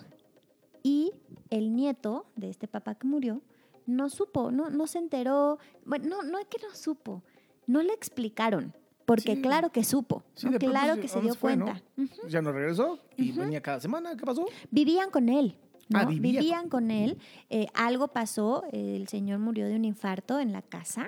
y 0.83 1.11
el 1.49 1.75
nieto 1.75 2.25
de 2.35 2.49
este 2.49 2.67
papá 2.67 2.95
que 2.95 3.07
murió 3.07 3.41
no 3.85 4.09
supo, 4.09 4.51
no, 4.51 4.69
no 4.69 4.87
se 4.87 4.97
enteró, 4.97 5.59
bueno, 5.85 6.07
no, 6.07 6.23
no 6.23 6.39
es 6.39 6.45
que 6.47 6.57
no 6.67 6.73
supo, 6.75 7.21
no 7.67 7.81
le 7.83 7.93
explicaron, 7.93 8.73
porque 9.05 9.35
Sí. 9.35 9.41
claro 9.41 9.71
que 9.71 9.83
supo, 9.83 10.23
claro 10.59 10.99
que 10.99 11.07
se 11.07 11.15
¿dónde 11.15 11.31
dio 11.31 11.35
fue, 11.35 11.55
no? 11.55 11.65
cuenta. 11.65 11.83
Ya 12.27 12.41
no 12.41 12.51
regresó 12.51 12.99
y 13.15 13.31
venía 13.31 13.61
cada 13.61 13.79
semana. 13.79 14.15
¿Qué 14.17 14.25
pasó? 14.25 14.45
Vivían 14.71 15.11
con 15.11 15.29
él. 15.29 15.57
¿no? 15.87 15.99
Ah, 15.99 16.05
vivía 16.05 16.39
Vivían 16.41 16.67
con 16.67 16.89
él. 16.89 17.19
eh, 17.51 17.67
algo 17.75 18.07
pasó, 18.07 18.63
el 18.71 19.07
señor 19.07 19.37
murió 19.37 19.67
de 19.67 19.75
un 19.75 19.85
infarto 19.85 20.39
en 20.39 20.51
la 20.51 20.63
casa. 20.63 21.07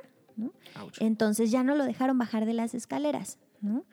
Entonces 1.00 1.50
ya 1.50 1.64
no 1.64 1.74
lo 1.76 1.84
dejaron 1.84 2.20
bajar 2.20 2.46
de 2.46 2.54
las 2.54 2.76
escaleras, 2.76 3.40
¿no? 3.62 3.86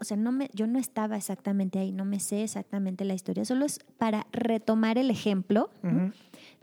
O 0.00 0.04
sea, 0.04 0.16
no 0.16 0.32
me, 0.32 0.48
yo 0.54 0.66
no 0.66 0.78
estaba 0.78 1.16
exactamente 1.16 1.78
ahí, 1.78 1.92
no 1.92 2.04
me 2.06 2.20
sé 2.20 2.42
exactamente 2.42 3.04
la 3.04 3.12
historia, 3.14 3.44
solo 3.44 3.66
es 3.66 3.80
para 3.98 4.26
retomar 4.32 4.96
el 4.96 5.10
ejemplo 5.10 5.68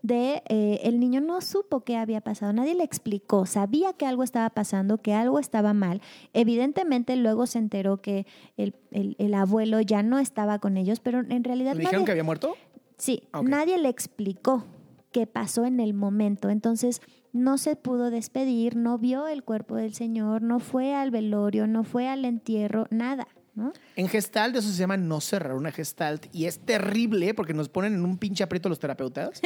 de 0.02 0.42
eh, 0.48 0.80
el 0.84 1.00
niño 1.00 1.22
no 1.22 1.42
supo 1.42 1.82
qué 1.82 1.98
había 1.98 2.22
pasado, 2.22 2.54
nadie 2.54 2.76
le 2.76 2.84
explicó, 2.84 3.46
sabía 3.46 3.94
que 3.94 4.06
algo 4.06 4.24
estaba 4.24 4.50
pasando, 4.50 4.98
que 5.00 5.14
algo 5.14 5.40
estaba 5.40 5.74
mal. 5.74 6.02
Evidentemente 6.34 7.16
luego 7.16 7.46
se 7.46 7.60
enteró 7.60 7.98
que 8.02 8.26
el, 8.58 8.74
el- 8.92 9.16
el 9.20 9.34
abuelo 9.34 9.82
ya 9.82 10.02
no 10.04 10.18
estaba 10.20 10.60
con 10.60 10.78
ellos, 10.78 11.00
pero 11.00 11.20
en 11.20 11.44
realidad 11.44 11.74
¿Le 11.74 11.80
dijeron 11.80 12.02
nadie- 12.02 12.06
que 12.06 12.12
había 12.12 12.24
muerto? 12.24 12.56
Sí, 12.98 13.24
Ah, 13.32 13.42
nadie 13.44 13.78
le 13.78 13.90
explicó 13.90 14.64
qué 15.12 15.28
pasó 15.28 15.66
en 15.66 15.80
el 15.80 15.94
momento. 15.94 16.50
Entonces, 16.50 17.02
no 17.34 17.58
se 17.58 17.76
pudo 17.76 18.10
despedir, 18.10 18.76
no 18.76 18.98
vio 18.98 19.28
el 19.28 19.44
cuerpo 19.44 19.76
del 19.76 19.94
señor, 19.94 20.42
no 20.42 20.60
fue 20.60 20.96
al 20.96 21.12
velorio, 21.12 21.68
no 21.68 21.84
fue 21.84 22.08
al 22.08 22.26
entierro, 22.26 22.88
nada, 22.90 23.28
¿no? 23.54 23.74
En 23.96 24.08
Gestalt 24.08 24.56
eso 24.56 24.70
se 24.70 24.78
llama 24.78 24.98
no 24.98 25.20
cerrar 25.20 25.56
una 25.56 25.72
Gestalt 25.72 26.28
y 26.34 26.46
es 26.46 26.60
terrible 26.60 27.34
porque 27.34 27.54
nos 27.54 27.70
ponen 27.70 27.96
en 27.96 28.06
un 28.06 28.18
pinche 28.18 28.44
aprieto 28.44 28.70
los 28.70 28.80
terapeutas 28.80 29.42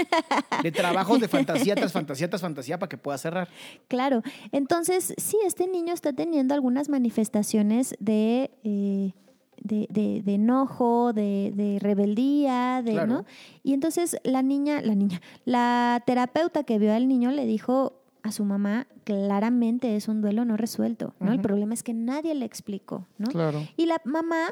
de 0.63 0.71
trabajos 0.71 1.19
de 1.19 1.27
fantasía 1.27 1.75
tras 1.75 1.93
fantasía 1.93 2.29
tras 2.29 2.41
fantasía 2.41 2.77
para 2.77 2.89
que 2.89 2.97
pueda 2.97 3.17
cerrar. 3.17 3.47
Claro. 3.87 4.21
Entonces, 4.51 5.13
sí, 5.17 5.37
este 5.45 5.67
niño 5.67 5.93
está 5.93 6.13
teniendo 6.13 6.53
algunas 6.53 6.89
manifestaciones 6.89 7.95
de, 7.99 8.51
eh, 8.63 9.13
de, 9.61 9.87
de- 9.89 10.21
de 10.23 10.33
enojo, 10.35 11.13
de, 11.13 11.53
de 11.55 11.77
rebeldía, 11.79 12.81
de, 12.83 12.93
Claro. 12.93 13.07
¿no? 13.13 13.25
Y 13.63 13.73
entonces 13.73 14.17
la 14.23 14.41
niña, 14.41 14.81
la 14.81 14.95
niña, 14.95 15.21
la 15.45 16.01
terapeuta 16.05 16.63
que 16.63 16.79
vio 16.79 16.93
al 16.93 17.07
niño 17.07 17.31
le 17.31 17.45
dijo 17.45 17.93
a 18.23 18.31
su 18.31 18.43
mamá, 18.45 18.87
claramente 19.03 19.95
es 19.95 20.07
un 20.07 20.21
duelo 20.21 20.45
no 20.45 20.55
resuelto, 20.57 21.13
¿no? 21.19 21.31
El 21.31 21.41
problema 21.41 21.73
es 21.73 21.81
que 21.83 21.93
nadie 21.93 22.35
le 22.35 22.45
explicó, 22.45 23.07
¿no? 23.17 23.27
Claro. 23.29 23.61
Y 23.77 23.85
la 23.87 23.99
mamá 24.05 24.47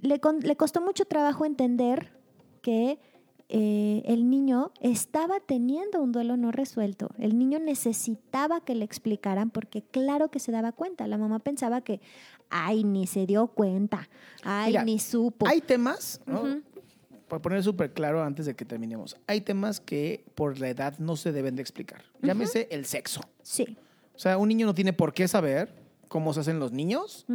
le, 0.00 0.20
con- 0.20 0.40
le 0.40 0.56
costó 0.56 0.80
mucho 0.82 1.04
trabajo 1.06 1.44
entender 1.46 2.10
que 2.60 2.98
eh, 3.50 4.02
el 4.04 4.28
niño 4.28 4.72
estaba 4.80 5.40
teniendo 5.40 6.02
un 6.02 6.12
duelo 6.12 6.36
no 6.36 6.52
resuelto. 6.52 7.10
El 7.18 7.38
niño 7.38 7.58
necesitaba 7.58 8.60
que 8.60 8.74
le 8.74 8.84
explicaran 8.84 9.50
porque 9.50 9.82
claro 9.82 10.30
que 10.30 10.38
se 10.38 10.52
daba 10.52 10.72
cuenta. 10.72 11.06
La 11.06 11.16
mamá 11.16 11.38
pensaba 11.38 11.80
que, 11.80 12.00
ay, 12.50 12.84
ni 12.84 13.06
se 13.06 13.26
dio 13.26 13.46
cuenta, 13.48 14.08
ay, 14.42 14.72
Mira, 14.72 14.84
ni 14.84 14.98
supo. 14.98 15.46
Hay 15.48 15.60
temas, 15.62 16.20
¿no? 16.26 16.60
Para 17.28 17.42
poner 17.42 17.62
súper 17.62 17.92
claro 17.92 18.22
antes 18.22 18.46
de 18.46 18.54
que 18.54 18.64
terminemos, 18.64 19.16
hay 19.26 19.40
temas 19.40 19.80
que 19.80 20.24
por 20.34 20.58
la 20.58 20.68
edad 20.68 20.98
no 20.98 21.16
se 21.16 21.32
deben 21.32 21.56
de 21.56 21.62
explicar. 21.62 22.02
Llámese 22.22 22.68
el 22.70 22.86
sexo. 22.86 23.20
Sí. 23.42 23.76
O 24.14 24.18
sea, 24.18 24.36
un 24.38 24.48
niño 24.48 24.66
no 24.66 24.74
tiene 24.74 24.92
por 24.92 25.12
qué 25.12 25.28
saber 25.28 25.74
cómo 26.08 26.32
se 26.32 26.40
hacen 26.40 26.58
los 26.58 26.72
niños 26.72 27.26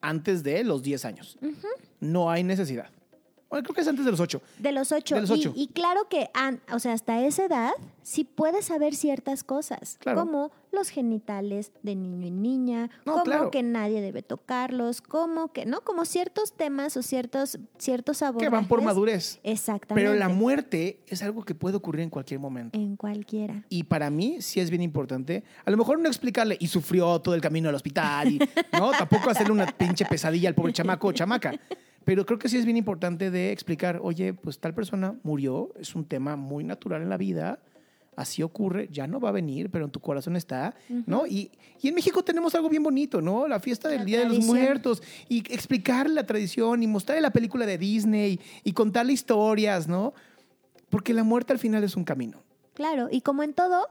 antes 0.00 0.42
de 0.42 0.64
los 0.64 0.82
10 0.82 1.04
años. 1.04 1.38
No 2.00 2.30
hay 2.30 2.42
necesidad. 2.42 2.90
Bueno, 3.56 3.64
creo 3.68 3.74
que 3.74 3.80
es 3.80 3.88
antes 3.88 4.04
de 4.04 4.10
los 4.10 4.20
ocho. 4.20 4.42
De 4.58 4.70
los 4.70 4.92
ocho. 4.92 5.14
De 5.14 5.22
los 5.22 5.30
Y- 5.30 5.32
ocho. 5.32 5.52
Y, 5.56 5.68
claro 5.68 6.08
que, 6.10 6.28
o 6.72 6.78
sea, 6.78 6.92
hasta 6.92 7.24
esa 7.24 7.46
edad 7.46 7.70
sí 8.02 8.24
puedes 8.24 8.66
saber 8.66 8.94
ciertas 8.94 9.42
cosas, 9.44 9.96
Claro. 9.98 10.20
como 10.20 10.50
los 10.72 10.90
genitales 10.90 11.72
de 11.82 11.94
niño 11.96 12.26
y 12.26 12.30
niña, 12.30 12.90
No, 13.06 13.12
como 13.12 13.24
claro. 13.24 13.50
que 13.50 13.62
nadie 13.62 14.02
debe 14.02 14.22
tocarlos, 14.22 15.00
como 15.00 15.52
que, 15.52 15.64
¿no? 15.64 15.80
Como 15.80 16.04
ciertos 16.04 16.52
temas 16.52 16.98
o 16.98 17.02
ciertos, 17.02 17.58
ciertos 17.78 18.18
Que 18.18 18.24
abordajes. 18.26 18.50
van 18.52 18.68
por 18.68 18.82
madurez. 18.82 19.40
Exactamente. 19.42 20.06
Pero 20.06 20.18
la 20.18 20.28
muerte 20.28 21.00
es 21.08 21.22
algo 21.22 21.44
que 21.46 21.54
puede 21.54 21.76
ocurrir 21.76 22.02
en 22.02 22.10
cualquier 22.10 22.38
momento. 22.40 22.78
En 22.78 22.96
cualquiera. 22.96 23.64
Y 23.70 23.84
para 23.84 24.10
mí 24.10 24.42
sí 24.42 24.60
es 24.60 24.68
bien 24.68 24.82
importante, 24.82 25.44
a 25.64 25.70
lo 25.70 25.78
mejor 25.78 25.98
no 25.98 26.08
explicarle, 26.08 26.58
y 26.60 26.66
sufrió 26.66 27.18
todo 27.22 27.34
el 27.34 27.40
camino 27.40 27.70
al 27.70 27.74
hospital, 27.74 28.32
y, 28.32 28.38
¿no? 28.72 28.90
Tampoco 29.24 29.30
hacerle 29.30 29.52
una 29.52 29.66
pinche 29.66 30.04
pesadilla 30.04 30.50
al 30.50 30.54
pobre 30.54 30.74
chamaco 30.74 31.08
o 31.08 31.12
chamaca. 31.12 31.54
Pero 32.06 32.24
creo 32.24 32.38
que 32.38 32.48
sí 32.48 32.56
es 32.56 32.64
bien 32.64 32.76
importante 32.76 33.32
de 33.32 33.50
explicar, 33.50 33.98
oye, 34.00 34.32
pues 34.32 34.60
tal 34.60 34.72
persona 34.72 35.16
murió, 35.24 35.72
es 35.76 35.96
un 35.96 36.04
tema 36.04 36.36
muy 36.36 36.62
natural 36.62 37.02
en 37.02 37.08
la 37.08 37.16
vida, 37.16 37.58
así 38.14 38.44
ocurre, 38.44 38.88
ya 38.92 39.08
no 39.08 39.18
va 39.18 39.30
a 39.30 39.32
venir, 39.32 39.70
pero 39.72 39.86
en 39.86 39.90
tu 39.90 39.98
corazón 39.98 40.36
está, 40.36 40.76
¿no? 41.04 41.26
Y, 41.26 41.50
y 41.82 41.88
en 41.88 41.96
México 41.96 42.22
tenemos 42.22 42.54
algo 42.54 42.68
bien 42.68 42.84
bonito, 42.84 43.20
¿no? 43.20 43.48
La 43.48 43.58
fiesta 43.58 43.88
del 43.88 43.98
La 43.98 44.04
Día 44.04 44.18
de 44.20 44.26
los 44.26 44.34
tradición. 44.34 44.56
Muertos, 44.56 45.02
y 45.28 45.38
explicar 45.52 46.08
la 46.08 46.24
tradición, 46.24 46.80
y 46.84 46.86
mostrarle 46.86 47.22
la 47.22 47.32
película 47.32 47.66
de 47.66 47.76
Disney, 47.76 48.38
y 48.62 48.72
contarle 48.72 49.12
historias, 49.12 49.88
¿no? 49.88 50.14
Porque 50.88 51.12
la 51.12 51.24
muerte 51.24 51.54
al 51.54 51.58
final 51.58 51.82
es 51.82 51.96
un 51.96 52.04
camino. 52.04 52.40
Claro, 52.74 53.08
y 53.10 53.22
como 53.22 53.42
en 53.42 53.52
todo, 53.52 53.88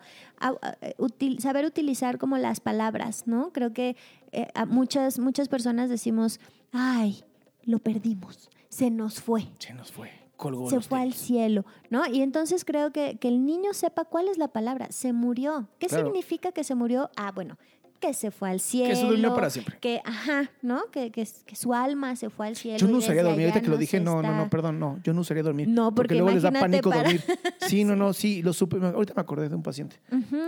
saber 1.39 1.65
utilizar 1.65 2.17
como 2.17 2.38
las 2.38 2.62
palabras, 2.62 3.28
¿no? 3.28 3.51
Creo 3.51 3.73
que 3.73 3.97
eh, 4.32 4.47
a 4.56 4.65
muchas, 4.65 5.19
muchas 5.19 5.49
personas 5.49 5.89
decimos, 5.89 6.39
ay, 6.71 7.25
lo 7.65 7.80
perdimos, 7.80 8.49
se 8.69 8.89
nos 8.91 9.21
fue. 9.21 9.47
Se 9.60 9.73
nos 9.73 9.91
fue, 9.91 10.10
colgó 10.38 10.69
se 10.69 10.80
fue 10.82 11.01
al 11.01 11.13
cielo, 11.13 11.65
¿no? 11.89 12.06
Y 12.08 12.21
entonces 12.21 12.65
creo 12.65 12.91
que, 12.91 13.17
que 13.17 13.28
el 13.28 13.45
niño 13.45 13.73
sepa 13.73 14.06
cuál 14.06 14.28
es 14.28 14.38
la 14.38 14.49
palabra, 14.49 14.88
se 14.91 15.13
murió. 15.13 15.67
¿Qué 15.80 15.88
Claro. 15.88 16.06
significa 16.08 16.51
que 16.51 16.63
se 16.63 16.75
murió? 16.75 17.10
Ah, 17.15 17.32
bueno, 17.34 17.58
que 17.99 18.13
se 18.13 18.31
fue 18.31 18.49
al 18.49 18.60
cielo. 18.60 18.95
se 18.95 19.05
durmió 19.05 19.34
para 19.34 19.49
siempre. 19.49 19.77
Que, 19.79 20.01
ajá, 20.05 20.49
¿no? 20.62 20.84
Que, 20.91 21.12
que, 21.12 21.27
que 21.45 21.55
su 21.55 21.73
alma 21.73 22.15
se 22.15 22.29
fue 22.29 22.47
al 22.47 22.55
cielo. 22.55 22.77
Yo 22.77 22.88
no 22.88 22.97
usaría 22.97 23.23
dormir, 23.23 23.45
ahorita 23.47 23.62
que 23.62 23.69
lo 23.69 23.77
dije, 23.77 23.99
no, 23.99 24.21
no, 24.21 24.36
no, 24.36 24.49
perdón, 24.49 24.79
no, 24.79 24.99
yo 25.03 25.13
no 25.13 25.21
usaría 25.21 25.43
dormir. 25.43 25.67
No, 25.67 25.93
porque 25.95 26.13
luego 26.15 26.31
les 26.31 26.43
da 26.43 26.51
pánico 26.51 26.89
para- 26.89 27.03
dormir. 27.03 27.21
Sí, 27.67 27.84
no, 27.84 27.95
no, 27.95 28.13
sí, 28.13 28.43
lo 28.43 28.53
supe. 28.53 28.77
Ahorita 28.77 29.13
me 29.15 29.21
acordé 29.21 29.49
de 29.49 29.55
un 29.55 29.63
paciente. 29.63 29.95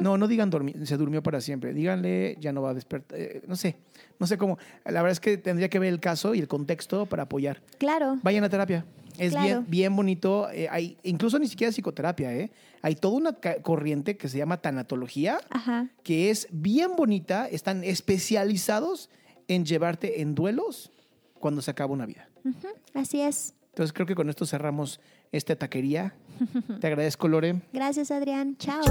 No, 0.01 0.17
no 0.17 0.27
digan 0.27 0.49
dormir, 0.49 0.85
se 0.85 0.97
durmió 0.97 1.23
para 1.23 1.41
siempre. 1.41 1.73
Díganle, 1.73 2.37
ya 2.39 2.51
no 2.53 2.61
va 2.61 2.69
a 2.71 2.73
despertar. 2.75 3.17
eh, 3.19 3.41
no 3.47 3.55
sé, 3.55 3.75
no 4.19 4.27
sé 4.27 4.37
cómo. 4.37 4.57
La 4.85 5.01
verdad 5.01 5.11
es 5.13 5.19
que 5.19 5.37
tendría 5.37 5.69
que 5.69 5.79
ver 5.79 5.91
el 5.91 5.99
caso 5.99 6.35
y 6.35 6.39
el 6.39 6.47
contexto 6.47 7.05
para 7.07 7.23
apoyar. 7.23 7.61
Claro. 7.79 8.17
Vayan 8.21 8.43
a 8.43 8.49
terapia. 8.49 8.85
Es 9.17 9.31
Claro. 9.31 9.45
bien, 9.47 9.65
bien 9.67 9.95
bonito. 9.95 10.49
eh, 10.51 10.67
hay, 10.69 10.97
incluso 11.03 11.39
ni 11.39 11.47
siquiera 11.47 11.71
psicoterapia, 11.71 12.33
¿eh? 12.33 12.51
Hay 12.81 12.95
toda 12.95 13.15
una 13.17 13.33
corriente 13.63 14.17
que 14.17 14.29
se 14.29 14.37
llama 14.37 14.57
tanatología, 14.61 15.39
Ajá. 15.49 15.87
que 16.03 16.29
es 16.29 16.47
bien 16.51 16.95
bonita. 16.95 17.47
Están 17.47 17.83
especializados 17.83 19.09
en 19.47 19.65
llevarte 19.65 20.21
en 20.21 20.35
duelos 20.35 20.91
cuando 21.39 21.61
se 21.61 21.71
acaba 21.71 21.93
una 21.93 22.05
vida. 22.05 22.29
Así 22.93 23.21
es. 23.21 23.53
Entonces 23.69 23.93
creo 23.93 24.05
que 24.07 24.15
con 24.15 24.29
esto 24.29 24.45
cerramos 24.45 24.99
esta 25.31 25.55
taquería. 25.55 26.15
Te 26.81 26.87
agradezco, 26.87 27.27
Lore. 27.27 27.61
Gracias, 27.73 28.11
Adrián. 28.11 28.55
Chao. 28.57 28.81